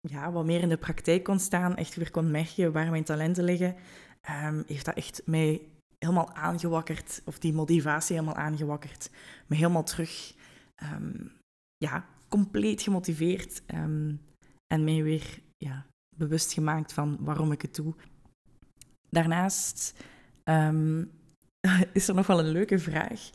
ja, 0.00 0.32
wat 0.32 0.44
meer 0.44 0.60
in 0.60 0.68
de 0.68 0.76
praktijk 0.76 1.22
kon 1.22 1.38
staan, 1.38 1.76
echt 1.76 1.94
weer 1.94 2.10
kon 2.10 2.30
merken 2.30 2.72
waar 2.72 2.90
mijn 2.90 3.04
talenten 3.04 3.44
liggen, 3.44 3.76
um, 4.46 4.64
heeft 4.66 4.84
dat 4.84 4.94
echt 4.94 5.22
mij 5.24 5.62
helemaal 5.98 6.34
aangewakkerd, 6.34 7.22
of 7.24 7.38
die 7.38 7.52
motivatie 7.52 8.14
helemaal 8.16 8.42
aangewakkerd. 8.42 9.10
Me 9.46 9.56
helemaal 9.56 9.84
terug, 9.84 10.34
ehm, 10.74 11.26
ja, 11.76 12.06
compleet 12.28 12.82
gemotiveerd. 12.82 13.62
Ehm, 13.66 14.14
en 14.66 14.84
mij 14.84 15.02
weer 15.02 15.40
ja, 15.56 15.86
bewust 16.16 16.52
gemaakt 16.52 16.92
van 16.92 17.16
waarom 17.20 17.52
ik 17.52 17.62
het 17.62 17.74
doe. 17.74 17.94
Daarnaast 19.10 20.04
ehm, 20.44 21.04
is 21.92 22.08
er 22.08 22.14
nog 22.14 22.26
wel 22.26 22.38
een 22.38 22.50
leuke 22.52 22.78
vraag. 22.78 23.30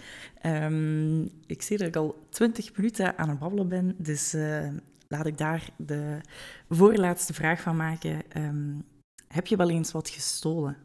ik 1.46 1.62
zie 1.62 1.78
dat 1.78 1.88
ik 1.88 1.96
al 1.96 2.28
twintig 2.30 2.76
minuten 2.76 3.18
aan 3.18 3.30
het 3.30 3.40
babbelen 3.40 3.68
ben, 3.68 3.96
dus 3.98 4.34
uh, 4.34 4.68
laat 5.08 5.26
ik 5.26 5.38
daar 5.38 5.70
de 5.78 6.22
voorlaatste 6.70 7.34
vraag 7.34 7.62
van 7.62 7.76
maken. 7.76 8.22
Heb 9.28 9.48
je 9.48 9.56
wel 9.56 9.70
eens 9.70 9.92
wat 9.92 10.10
gestolen? 10.10 10.78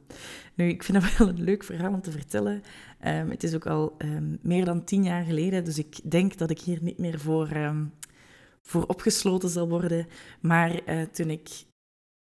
Nu, 0.54 0.68
ik 0.68 0.82
vind 0.82 1.02
dat 1.02 1.16
wel 1.16 1.28
een 1.28 1.42
leuk 1.42 1.64
verhaal 1.64 1.92
om 1.92 2.00
te 2.00 2.10
vertellen. 2.10 2.62
Um, 3.04 3.30
het 3.30 3.42
is 3.42 3.54
ook 3.54 3.66
al 3.66 3.94
um, 3.98 4.38
meer 4.42 4.64
dan 4.64 4.84
tien 4.84 5.04
jaar 5.04 5.24
geleden, 5.24 5.64
dus 5.64 5.78
ik 5.78 6.10
denk 6.10 6.38
dat 6.38 6.50
ik 6.50 6.60
hier 6.60 6.82
niet 6.82 6.98
meer 6.98 7.20
voor, 7.20 7.48
voor 8.62 8.86
opgesloten 8.86 9.48
zal 9.48 9.68
worden. 9.68 10.06
Maar 10.40 10.88
uh, 10.88 11.02
toen 11.02 11.30
ik 11.30 11.48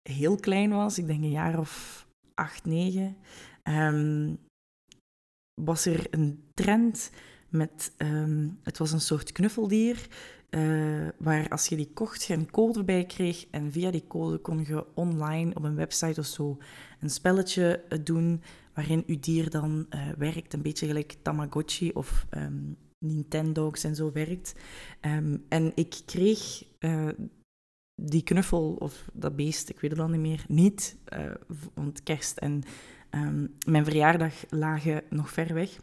heel 0.03 0.37
klein 0.37 0.71
was, 0.71 0.99
ik 0.99 1.07
denk 1.07 1.23
een 1.23 1.31
jaar 1.31 1.59
of 1.59 2.07
acht, 2.35 2.65
negen, 2.65 3.17
was 5.55 5.87
er 5.87 6.07
een 6.11 6.43
trend 6.55 7.11
met, 7.49 7.93
het 8.63 8.79
was 8.79 8.93
een 8.93 9.01
soort 9.01 9.33
knuffeldier 9.33 10.07
uh, 10.57 11.09
waar 11.19 11.49
als 11.49 11.67
je 11.67 11.77
die 11.77 11.91
kocht, 11.95 12.25
je 12.25 12.35
een 12.35 12.51
code 12.51 12.85
bij 12.85 13.05
kreeg. 13.05 13.47
En 13.51 13.73
via 13.73 13.91
die 13.91 14.07
code 14.07 14.39
kon 14.39 14.65
je 14.67 14.87
online 14.95 15.55
op 15.55 15.65
een 15.65 15.75
website 15.75 16.21
of 16.21 16.27
zo 16.27 16.59
een 17.01 17.11
spelletje 17.11 17.85
eh, 17.89 17.99
doen 18.05 18.43
waarin 18.75 19.03
je 19.07 19.21
dier 19.21 19.51
dan 19.51 19.87
uh, 19.91 20.09
werkt. 20.19 20.53
Een 20.53 20.63
beetje 20.63 20.87
gelijk 20.87 21.17
Tamagotchi 21.23 21.91
of 21.91 22.27
um, 22.31 22.77
Nintendogs 22.99 23.85
en 23.85 23.95
zo 23.95 24.13
werkt. 24.13 24.55
Um, 25.01 25.45
en 25.49 25.73
ik 25.75 26.01
kreeg 26.07 26.65
die 28.03 28.23
knuffel 28.23 28.77
of 28.79 29.09
dat 29.13 29.37
beest, 29.37 29.69
ik 29.69 29.81
weet 29.81 29.91
het 29.91 30.01
al 30.01 30.09
niet 30.09 30.21
meer, 30.21 30.45
niet. 30.49 30.97
want 31.75 32.03
kerst 32.03 32.39
en 32.39 32.63
um, 33.11 33.55
mijn 33.65 33.85
verjaardag 33.85 34.35
lagen 34.51 35.03
nog 35.11 35.31
ver 35.31 35.55
weg. 35.55 35.81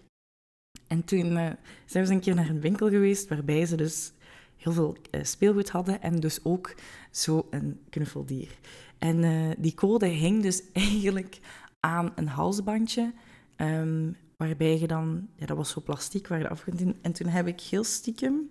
En 0.88 1.04
toen 1.04 1.58
zijn 1.86 2.06
we 2.06 2.14
een 2.14 2.20
keer 2.20 2.36
naar 2.36 2.50
een 2.50 2.62
winkel 2.62 2.90
geweest 2.90 3.28
waarbij 3.28 3.66
ze 3.66 3.76
dus 3.76 4.14
heel 4.63 4.73
veel 4.73 4.95
uh, 5.12 5.23
speelgoed 5.23 5.69
hadden 5.69 6.02
en 6.02 6.19
dus 6.19 6.39
ook 6.43 6.76
zo 7.12 7.47
een 7.49 7.80
knuffeldier. 7.89 8.58
En 8.97 9.23
uh, 9.23 9.52
die 9.58 9.73
code 9.73 10.06
hing 10.06 10.41
dus 10.41 10.62
eigenlijk 10.73 11.39
aan 11.80 12.12
een 12.15 12.28
halsbandje, 12.28 13.13
um, 13.58 14.15
waarbij 14.38 14.80
je 14.80 14.88
dan, 14.88 15.28
ja, 15.36 15.45
dat 15.45 15.58
was 15.58 15.69
zo 15.69 15.82
plastiek 15.82 16.28
waar 16.28 16.39
je 16.39 16.49
af 16.49 16.63
kunt 16.63 16.82
in. 16.82 16.97
En 17.02 17.13
toen 17.13 17.28
heb 17.28 17.47
ik 17.47 17.62
heel 17.62 17.84
stiekem, 17.84 18.49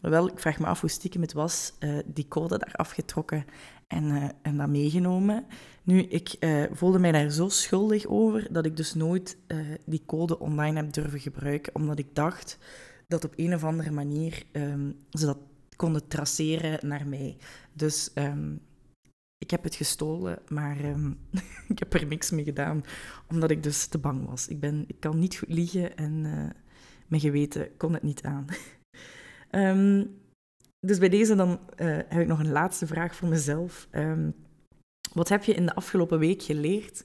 wel, 0.00 0.28
ik 0.28 0.38
vraag 0.38 0.58
me 0.58 0.66
af 0.66 0.80
hoe 0.80 0.90
stiekem 0.90 1.20
het 1.20 1.32
was, 1.32 1.72
uh, 1.80 1.98
die 2.06 2.28
code 2.28 2.58
daar 2.58 2.74
afgetrokken 2.74 3.44
en, 3.86 4.32
en 4.42 4.56
dat 4.56 4.68
meegenomen. 4.68 5.44
Nu, 5.82 6.02
ik 6.02 6.36
voelde 6.72 6.98
mij 6.98 7.12
daar 7.12 7.30
zo 7.30 7.48
schuldig 7.48 8.06
over 8.06 8.52
dat 8.52 8.64
ik 8.64 8.76
dus 8.76 8.94
nooit 8.94 9.36
die 9.84 10.02
code 10.06 10.38
online 10.38 10.76
heb 10.76 10.92
durven 10.92 11.20
gebruiken, 11.20 11.74
omdat 11.74 11.98
ik 11.98 12.14
dacht 12.14 12.58
dat 13.10 13.24
op 13.24 13.32
een 13.36 13.54
of 13.54 13.64
andere 13.64 13.90
manier 13.90 14.42
um, 14.52 14.96
ze 15.10 15.26
dat 15.26 15.38
konden 15.76 16.08
traceren 16.08 16.88
naar 16.88 17.06
mij. 17.06 17.36
Dus 17.72 18.10
um, 18.14 18.60
ik 19.38 19.50
heb 19.50 19.62
het 19.62 19.74
gestolen, 19.74 20.38
maar 20.48 20.84
um, 20.84 21.18
ik 21.72 21.78
heb 21.78 21.94
er 21.94 22.06
niks 22.06 22.30
mee 22.30 22.44
gedaan, 22.44 22.84
omdat 23.28 23.50
ik 23.50 23.62
dus 23.62 23.86
te 23.86 23.98
bang 23.98 24.26
was. 24.26 24.48
Ik, 24.48 24.60
ben, 24.60 24.84
ik 24.86 25.00
kan 25.00 25.18
niet 25.18 25.36
goed 25.36 25.48
liegen 25.48 25.96
en 25.96 26.24
uh, 26.24 26.50
mijn 27.06 27.22
geweten 27.22 27.76
kon 27.76 27.92
het 27.92 28.02
niet 28.02 28.22
aan. 28.22 28.46
dus 30.86 30.98
bij 30.98 31.08
deze 31.08 31.34
dan 31.34 31.50
uh, 31.50 31.58
heb 31.86 32.20
ik 32.20 32.26
nog 32.26 32.38
een 32.38 32.52
laatste 32.52 32.86
vraag 32.86 33.14
voor 33.14 33.28
mezelf. 33.28 33.88
wat 35.12 35.28
heb 35.28 35.44
je 35.44 35.54
in 35.54 35.66
de 35.66 35.74
afgelopen 35.74 36.18
week 36.18 36.42
geleerd? 36.42 37.04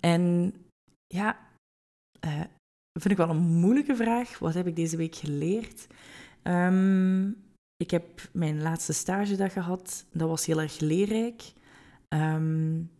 en 0.00 0.54
ja, 1.06 1.38
uh, 2.24 2.40
vind 3.02 3.18
ik 3.18 3.26
wel 3.26 3.36
een 3.36 3.42
moeilijke 3.42 3.96
vraag. 3.96 4.38
Wat 4.38 4.54
heb 4.54 4.66
ik 4.66 4.76
deze 4.76 4.96
week 4.96 5.14
geleerd? 5.14 5.86
Um, 6.42 7.44
ik 7.76 7.90
heb 7.90 8.28
mijn 8.32 8.62
laatste 8.62 8.92
stagedag 8.92 9.52
gehad. 9.52 10.06
Dat 10.12 10.28
was 10.28 10.46
heel 10.46 10.60
erg 10.60 10.78
leerrijk. 10.78 11.52
Um, 12.08 12.90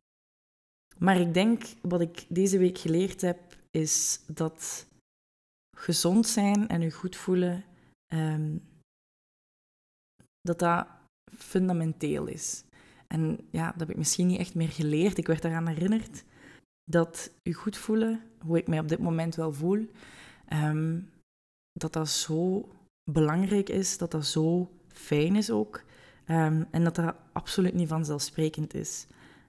maar 0.98 1.20
ik 1.20 1.34
denk 1.34 1.64
wat 1.80 2.00
ik 2.00 2.24
deze 2.28 2.58
week 2.58 2.78
geleerd 2.78 3.20
heb, 3.20 3.56
is 3.70 4.20
dat 4.26 4.86
gezond 5.76 6.26
zijn 6.26 6.68
en 6.68 6.80
je 6.80 6.90
goed 6.90 7.16
voelen, 7.16 7.64
um, 8.14 8.62
dat 10.40 10.58
dat 10.58 10.86
fundamenteel 11.36 12.26
is. 12.26 12.64
En 13.06 13.48
ja, 13.50 13.70
dat 13.70 13.80
heb 13.80 13.90
ik 13.90 13.96
misschien 13.96 14.26
niet 14.26 14.38
echt 14.38 14.54
meer 14.54 14.68
geleerd. 14.68 15.18
Ik 15.18 15.26
werd 15.26 15.44
eraan 15.44 15.66
herinnerd 15.66 16.24
dat 16.84 17.30
je 17.42 17.52
goed 17.52 17.76
voelen, 17.76 18.22
hoe 18.46 18.58
ik 18.58 18.66
mij 18.66 18.78
op 18.78 18.88
dit 18.88 18.98
moment 18.98 19.34
wel 19.34 19.52
voel, 19.52 19.86
um, 20.52 21.10
dat 21.72 21.92
dat 21.92 22.08
zo 22.08 22.68
belangrijk 23.10 23.68
is, 23.68 23.98
dat 23.98 24.10
dat 24.10 24.26
zo 24.26 24.70
fijn 24.88 25.36
is 25.36 25.50
ook. 25.50 25.82
Um, 26.28 26.66
en 26.70 26.84
dat 26.84 26.94
dat 26.94 27.14
absoluut 27.32 27.74
niet 27.74 27.88
vanzelfsprekend 27.88 28.74
is. 28.74 29.06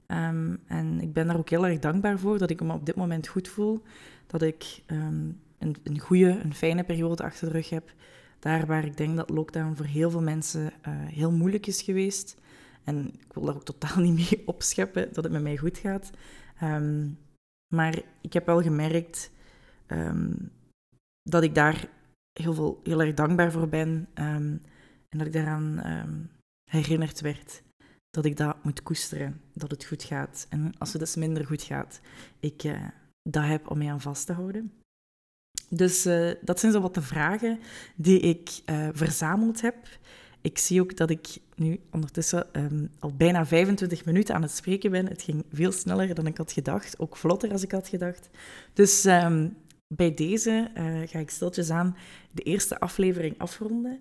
Um, 0.08 0.60
en 0.68 1.02
ik 1.02 1.14
ben 1.14 1.28
daar 1.28 1.38
ook 1.38 1.50
heel 1.50 1.68
erg 1.68 1.80
dankbaar 1.80 2.20
voor 2.20 2.38
dat 2.38 2.50
ik 2.50 2.62
me 2.62 2.74
op 2.74 2.86
dit 2.86 2.96
moment 2.96 3.28
goed 3.28 3.48
voel. 3.48 3.82
Dat 4.28 4.42
ik 4.42 4.82
een, 4.88 5.42
een 5.84 6.00
goede, 6.00 6.40
een 6.44 6.54
fijne 6.54 6.84
periode 6.84 7.24
achter 7.24 7.48
de 7.48 7.54
rug 7.54 7.70
heb. 7.70 7.94
Daar 8.40 8.66
waar 8.66 8.86
ik 8.86 8.98
denk 8.98 9.16
dat 9.16 9.30
lockdown 9.30 9.76
voor 9.76 9.86
heel 9.86 10.10
veel 10.10 10.22
mensen 10.22 10.62
uh, 10.62 10.72
heel 10.88 11.32
moeilijk 11.32 11.68
is 11.68 11.82
geweest. 11.82 12.38
En 12.84 13.08
ik 13.08 13.34
wil 13.34 13.44
daar 13.44 13.56
ook 13.56 13.66
totaal 13.66 14.00
niet 14.04 14.16
mee 14.16 14.44
opscheppen 14.46 15.14
dat 15.14 15.24
het 15.24 15.34
met 15.34 15.42
mij 15.42 15.58
goed 15.58 15.78
gaat. 15.78 16.12
Maar 17.68 18.02
ik 18.22 18.34
heb 18.34 18.46
wel 18.46 18.62
gemerkt 18.62 19.32
um, 19.88 20.52
dat 21.22 21.44
ik 21.44 21.56
daar 21.56 21.90
heel, 22.34 22.54
veel, 22.54 22.80
heel 22.84 23.02
erg 23.02 23.14
dankbaar 23.14 23.52
voor 23.52 23.70
ben. 23.70 24.08
Um, 24.14 24.62
en 25.10 25.18
dat 25.18 25.28
ik 25.28 25.34
daaraan 25.34 25.92
um, 25.92 26.30
herinnerd 26.72 27.22
werd 27.22 27.64
dat 28.10 28.26
ik 28.26 28.38
dat 28.38 28.64
moet 28.64 28.84
koesteren, 28.84 29.42
dat 29.54 29.72
het 29.72 29.86
goed 29.86 30.04
gaat. 30.04 30.46
En 30.50 30.74
als 30.78 30.92
het 30.92 31.02
dus 31.02 31.16
minder 31.16 31.46
goed 31.46 31.62
gaat, 31.62 32.00
ik 32.40 32.64
uh, 32.64 32.88
dat 33.22 33.44
heb 33.44 33.70
om 33.70 33.78
mij 33.78 33.92
aan 33.92 34.02
vast 34.02 34.26
te 34.26 34.34
houden. 34.34 34.74
Dus 35.70 36.06
uh, 36.06 36.32
dat 36.42 36.60
zijn 36.60 36.72
zo 36.72 36.82
wat 36.82 36.94
de 36.94 37.02
vragen 37.02 37.60
die 37.96 38.20
ik 38.20 38.62
uh, 38.66 38.90
verzameld 38.92 39.62
heb. 39.62 39.76
Ik 40.42 40.58
zie 40.58 40.82
ook 40.82 40.98
dat 40.98 41.10
ik 41.10 41.28
nu 41.56 41.80
ondertussen 41.92 42.48
um, 42.52 42.90
al 43.00 43.14
bijna 43.18 43.46
25 43.46 44.06
minuten 44.06 44.36
aan 44.36 44.42
het 44.42 44.52
spreken 44.52 44.92
ben. 44.92 45.08
Het 45.08 45.22
ging 45.22 45.44
veel 45.52 45.72
sneller 45.72 46.16
dan 46.16 46.28
ik 46.28 46.38
had 46.38 46.52
gedacht, 46.52 47.00
ook 47.00 47.18
vlotter 47.18 47.52
als 47.52 47.64
ik 47.64 47.72
had 47.72 47.88
gedacht. 47.88 48.30
Dus 48.74 49.06
um, 49.06 49.56
bij 49.88 50.14
deze 50.14 50.72
uh, 50.78 51.08
ga 51.08 51.20
ik 51.20 51.30
stiltjes 51.30 51.70
aan 51.70 51.98
de 52.32 52.42
eerste 52.42 52.80
aflevering 52.80 53.36
afronden. 53.38 54.00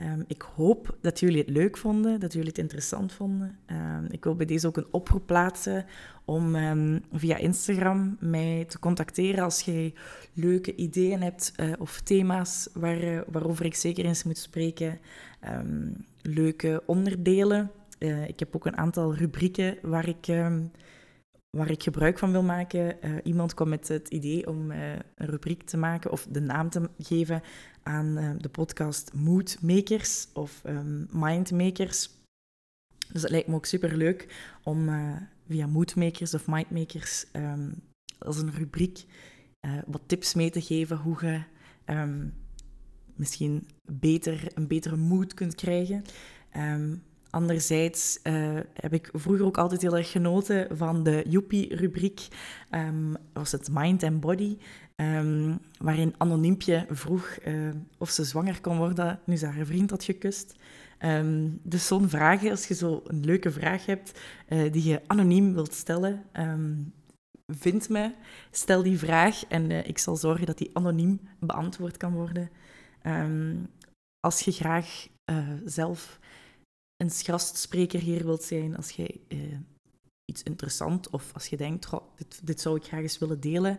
Um, 0.00 0.24
ik 0.26 0.42
hoop 0.42 0.96
dat 1.00 1.20
jullie 1.20 1.38
het 1.38 1.48
leuk 1.48 1.76
vonden, 1.76 2.20
dat 2.20 2.32
jullie 2.32 2.48
het 2.48 2.58
interessant 2.58 3.12
vonden. 3.12 3.58
Um, 3.66 4.06
ik 4.10 4.24
wil 4.24 4.36
bij 4.36 4.46
deze 4.46 4.66
ook 4.66 4.76
een 4.76 4.92
oproep 4.92 5.26
plaatsen 5.26 5.84
om 6.24 6.54
um, 6.54 7.02
via 7.12 7.36
Instagram 7.36 8.16
mij 8.20 8.64
te 8.64 8.78
contacteren 8.78 9.44
als 9.44 9.60
jij 9.60 9.94
leuke 10.32 10.74
ideeën 10.74 11.22
hebt 11.22 11.52
uh, 11.56 11.72
of 11.78 12.00
thema's 12.00 12.68
waar, 12.74 13.04
uh, 13.04 13.20
waarover 13.30 13.64
ik 13.64 13.74
zeker 13.74 14.04
eens 14.04 14.24
moet 14.24 14.38
spreken. 14.38 14.98
leuke 16.22 16.82
onderdelen. 16.86 17.70
Uh, 17.98 18.28
ik 18.28 18.38
heb 18.38 18.56
ook 18.56 18.66
een 18.66 18.76
aantal 18.76 19.14
rubrieken 19.14 19.78
waar 19.82 20.08
ik 20.08 20.26
waar 21.56 21.70
ik 21.70 21.82
gebruik 21.82 22.18
van 22.18 22.32
wil 22.32 22.42
maken. 22.42 22.96
Iemand 23.22 23.54
kwam 23.54 23.68
met 23.68 23.88
het 23.88 24.08
idee 24.08 24.46
om 24.46 24.70
een 24.70 25.02
rubriek 25.16 25.62
te 25.62 25.76
maken 25.76 26.10
of 26.10 26.26
de 26.30 26.40
naam 26.40 26.70
te 26.70 26.90
geven 26.98 27.42
aan 27.82 28.18
uh, 28.18 28.30
de 28.38 28.48
podcast 28.48 29.12
Moodmakers 29.14 30.28
of 30.32 30.62
um, 30.66 31.08
Mindmakers. 31.10 32.10
Dus 33.12 33.22
het 33.22 33.30
lijkt 33.30 33.48
me 33.48 33.54
ook 33.54 33.66
super 33.66 33.96
leuk 33.96 34.48
om 34.62 34.90
via 35.48 35.66
Moodmakers 35.66 36.34
of 36.34 36.46
Mindmakers 36.46 37.24
um, 37.32 37.82
als 38.18 38.38
een 38.38 38.52
rubriek 38.52 39.04
wat 39.86 40.00
tips 40.06 40.34
mee 40.34 40.50
te 40.50 40.60
geven 40.60 40.96
hoe 40.96 41.16
je 41.20 41.42
um, 41.86 42.34
misschien 43.14 43.66
beter, 43.92 44.46
een 44.54 44.66
betere 44.66 44.96
mood 44.96 45.34
kunt 45.34 45.54
krijgen. 45.54 46.04
Anderzijds 47.32 48.18
uh, 48.22 48.58
heb 48.74 48.92
ik 48.92 49.10
vroeger 49.12 49.44
ook 49.44 49.58
altijd 49.58 49.82
heel 49.82 49.96
erg 49.96 50.10
genoten 50.10 50.76
van 50.76 51.02
de 51.02 51.24
Joepie-rubriek. 51.28 52.28
Um, 52.70 53.16
was 53.32 53.52
het 53.52 53.68
Mind 53.72 54.02
and 54.02 54.20
Body, 54.20 54.58
um, 54.96 55.58
waarin 55.78 56.14
Anoniempje 56.16 56.86
vroeg 56.90 57.36
uh, 57.46 57.70
of 57.98 58.10
ze 58.10 58.24
zwanger 58.24 58.60
kon 58.60 58.76
worden 58.76 59.20
nu 59.24 59.36
ze 59.36 59.46
haar 59.46 59.66
vriend 59.66 59.90
had 59.90 60.04
gekust. 60.04 60.56
Um, 61.04 61.60
dus 61.62 61.86
zo'n 61.86 62.08
vraag, 62.08 62.50
als 62.50 62.68
je 62.68 62.74
zo 62.74 63.02
een 63.06 63.24
leuke 63.24 63.50
vraag 63.50 63.86
hebt 63.86 64.20
uh, 64.48 64.72
die 64.72 64.88
je 64.88 65.00
anoniem 65.06 65.54
wilt 65.54 65.74
stellen, 65.74 66.24
vind 67.46 67.88
me, 67.88 68.14
stel 68.50 68.82
die 68.82 68.98
vraag 68.98 69.46
en 69.46 69.70
eh, 69.70 69.88
ik 69.88 69.98
zal 69.98 70.16
zorgen 70.16 70.46
dat 70.46 70.58
die 70.58 70.70
anoniem 70.72 71.20
beantwoord 71.40 71.96
kan 71.96 72.12
worden. 72.12 72.50
Ehm, 73.02 73.56
als 74.20 74.40
je 74.40 74.52
graag 74.52 75.06
zelf 75.64 76.20
een 77.02 77.10
gastspreker 77.10 78.00
hier 78.00 78.24
wilt 78.24 78.42
zijn, 78.42 78.76
als 78.76 78.90
je 78.90 79.20
uh, 79.28 79.58
iets 80.24 80.42
interessant 80.42 81.10
of 81.10 81.34
als 81.34 81.46
je 81.46 81.56
denkt, 81.56 81.90
dit, 82.16 82.46
dit, 82.46 82.60
zou 82.60 82.76
ik 82.76 82.84
graag 82.84 83.02
eens 83.02 83.18
willen 83.18 83.40
delen, 83.40 83.78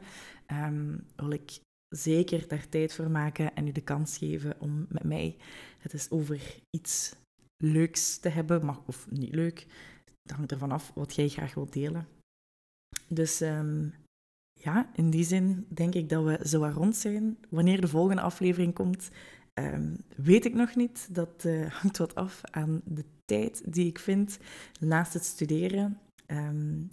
um, 0.52 1.06
wil 1.16 1.32
ik 1.32 1.60
zeker 1.96 2.48
daar 2.48 2.70
tijd 2.70 2.94
voor 2.94 3.12
maken 3.12 3.56
en 3.56 3.68
u 3.68 3.72
de 3.72 3.82
kans 3.82 4.18
geven 4.18 4.60
om 4.60 4.86
met 4.90 5.04
mij 5.04 5.38
het 5.80 5.94
eens 5.94 6.10
over 6.10 6.62
iets 6.70 7.16
leuks 7.58 8.18
te 8.18 8.30
hebben, 8.30 8.66
mag, 8.66 8.82
of 8.86 9.08
niet 9.10 9.36
leuk. 9.36 9.66
Het 10.22 10.36
hangt 10.36 10.52
ervan 10.52 10.72
af 10.72 10.92
wat 10.96 11.16
jij 11.16 11.30
graag 11.30 11.54
wilt 11.54 11.74
delen. 11.74 12.08
Dus 13.08 13.42
um, 13.42 13.94
ja, 14.60 14.90
in 14.96 15.10
die 15.10 15.24
zin 15.24 15.66
denk 15.70 15.94
ik 15.94 16.10
dat 16.10 16.24
we 16.24 16.48
zo 16.48 16.66
rond 16.66 16.96
zijn. 16.96 17.38
Wanneer 17.50 17.82
de 17.82 17.88
volgende 17.88 18.22
aflevering 18.22 18.74
komt, 18.74 19.10
um, 19.54 19.98
weet 20.16 20.46
ik 20.46 20.54
nog 20.54 20.76
niet. 20.76 21.08
Dat 21.12 21.44
uh, 21.46 21.72
hangt 21.72 21.98
wat 21.98 22.16
af 22.16 22.42
aan 22.52 22.82
de 22.86 23.06
tijd 23.26 23.62
die 23.66 23.88
ik 23.88 24.00
vind 24.00 24.38
naast 24.80 25.14
het 25.14 25.26
studeren. 25.26 26.00
Um, 26.28 26.92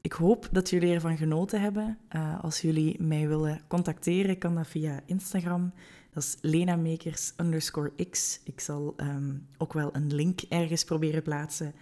ik 0.00 0.12
hoop 0.12 0.48
dat 0.52 0.70
jullie 0.70 0.94
ervan 0.94 1.16
genoten 1.16 1.60
hebben. 1.60 1.98
Uh, 2.16 2.44
als 2.44 2.60
jullie 2.60 3.02
mij 3.02 3.28
willen 3.28 3.60
contacteren, 3.68 4.38
kan 4.38 4.54
dat 4.54 4.68
via 4.68 5.00
Instagram. 5.06 5.72
Dat 6.12 6.22
is 6.22 6.36
lenamakers 6.40 7.32
underscore 7.36 7.92
x. 8.10 8.40
Ik 8.44 8.60
zal 8.60 8.94
um, 8.96 9.46
ook 9.58 9.72
wel 9.72 9.96
een 9.96 10.14
link 10.14 10.40
ergens 10.40 10.84
proberen 10.84 11.22
plaatsen. 11.22 11.74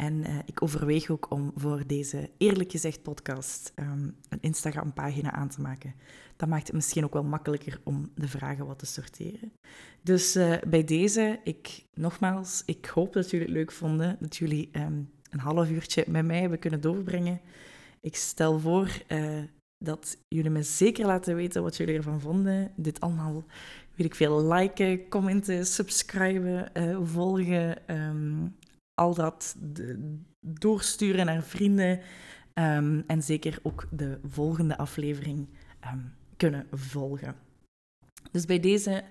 En 0.00 0.14
uh, 0.14 0.38
ik 0.44 0.62
overweeg 0.62 1.10
ook 1.10 1.30
om 1.30 1.52
voor 1.54 1.82
deze 1.86 2.30
Eerlijk 2.36 2.70
Gezegd 2.70 3.02
podcast 3.02 3.72
um, 3.76 4.16
een 4.28 4.40
Instagram-pagina 4.40 5.32
aan 5.32 5.48
te 5.48 5.60
maken. 5.60 5.94
Dat 6.36 6.48
maakt 6.48 6.66
het 6.66 6.76
misschien 6.76 7.04
ook 7.04 7.12
wel 7.12 7.24
makkelijker 7.24 7.80
om 7.84 8.10
de 8.14 8.28
vragen 8.28 8.66
wat 8.66 8.78
te 8.78 8.86
sorteren. 8.86 9.52
Dus 10.02 10.36
uh, 10.36 10.54
bij 10.68 10.84
deze, 10.84 11.40
ik, 11.44 11.84
nogmaals, 11.94 12.62
ik 12.66 12.86
hoop 12.86 13.12
dat 13.12 13.30
jullie 13.30 13.46
het 13.46 13.54
leuk 13.54 13.72
vonden. 13.72 14.16
Dat 14.20 14.36
jullie 14.36 14.68
um, 14.72 15.10
een 15.30 15.38
half 15.38 15.70
uurtje 15.70 16.04
met 16.06 16.24
mij 16.24 16.40
hebben 16.40 16.58
kunnen 16.58 16.80
doorbrengen. 16.80 17.40
Ik 18.00 18.16
stel 18.16 18.58
voor 18.58 19.02
uh, 19.08 19.42
dat 19.84 20.16
jullie 20.28 20.50
me 20.50 20.62
zeker 20.62 21.06
laten 21.06 21.34
weten 21.34 21.62
wat 21.62 21.76
jullie 21.76 21.96
ervan 21.96 22.20
vonden. 22.20 22.72
Dit 22.76 23.00
allemaal, 23.00 23.44
weet 23.94 24.06
ik 24.06 24.14
veel, 24.14 24.52
liken, 24.52 25.08
commenten, 25.08 25.66
subscriben, 25.66 26.72
volgen. 27.06 27.94
Um, 27.94 28.56
al 28.98 29.14
dat 29.14 29.56
doorsturen 30.40 31.26
naar 31.26 31.42
vrienden. 31.42 32.00
Um, 32.54 33.04
en 33.06 33.22
zeker 33.22 33.58
ook 33.62 33.86
de 33.90 34.18
volgende 34.28 34.76
aflevering 34.76 35.48
um, 35.92 36.12
kunnen 36.36 36.66
volgen. 36.72 37.34
Dus 38.30 38.44
bij 38.44 38.60
deze 38.60 39.04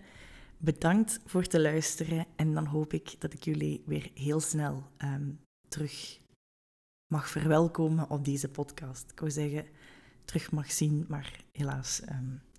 bedankt 0.57 1.19
voor 1.25 1.45
te 1.45 1.61
luisteren. 1.61 2.25
En 2.35 2.53
dan 2.53 2.65
hoop 2.65 2.93
ik 2.93 3.15
dat 3.19 3.33
ik 3.33 3.43
jullie 3.43 3.83
weer 3.85 4.11
heel 4.13 4.39
snel 4.39 4.83
terug 5.67 6.19
mag 7.13 7.29
verwelkomen 7.29 8.09
op 8.09 8.25
deze 8.25 8.49
podcast. 8.49 9.11
Ik 9.11 9.19
wou 9.19 9.31
zeggen, 9.31 9.65
terug 10.25 10.51
mag 10.51 10.71
zien, 10.71 11.05
maar 11.07 11.43
helaas 11.51 12.01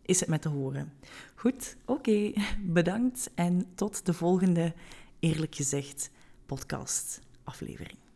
is 0.08 0.20
het 0.20 0.28
met 0.28 0.42
te 0.42 0.48
horen. 0.48 0.92
Goed, 1.34 1.76
oké, 1.84 2.32
bedankt 2.78 3.30
en 3.34 3.74
tot 3.74 4.06
de 4.06 4.12
volgende, 4.12 4.74
eerlijk 5.18 5.54
gezegd, 5.54 6.10
podcast 6.48 7.20
aflevering. 7.44 8.07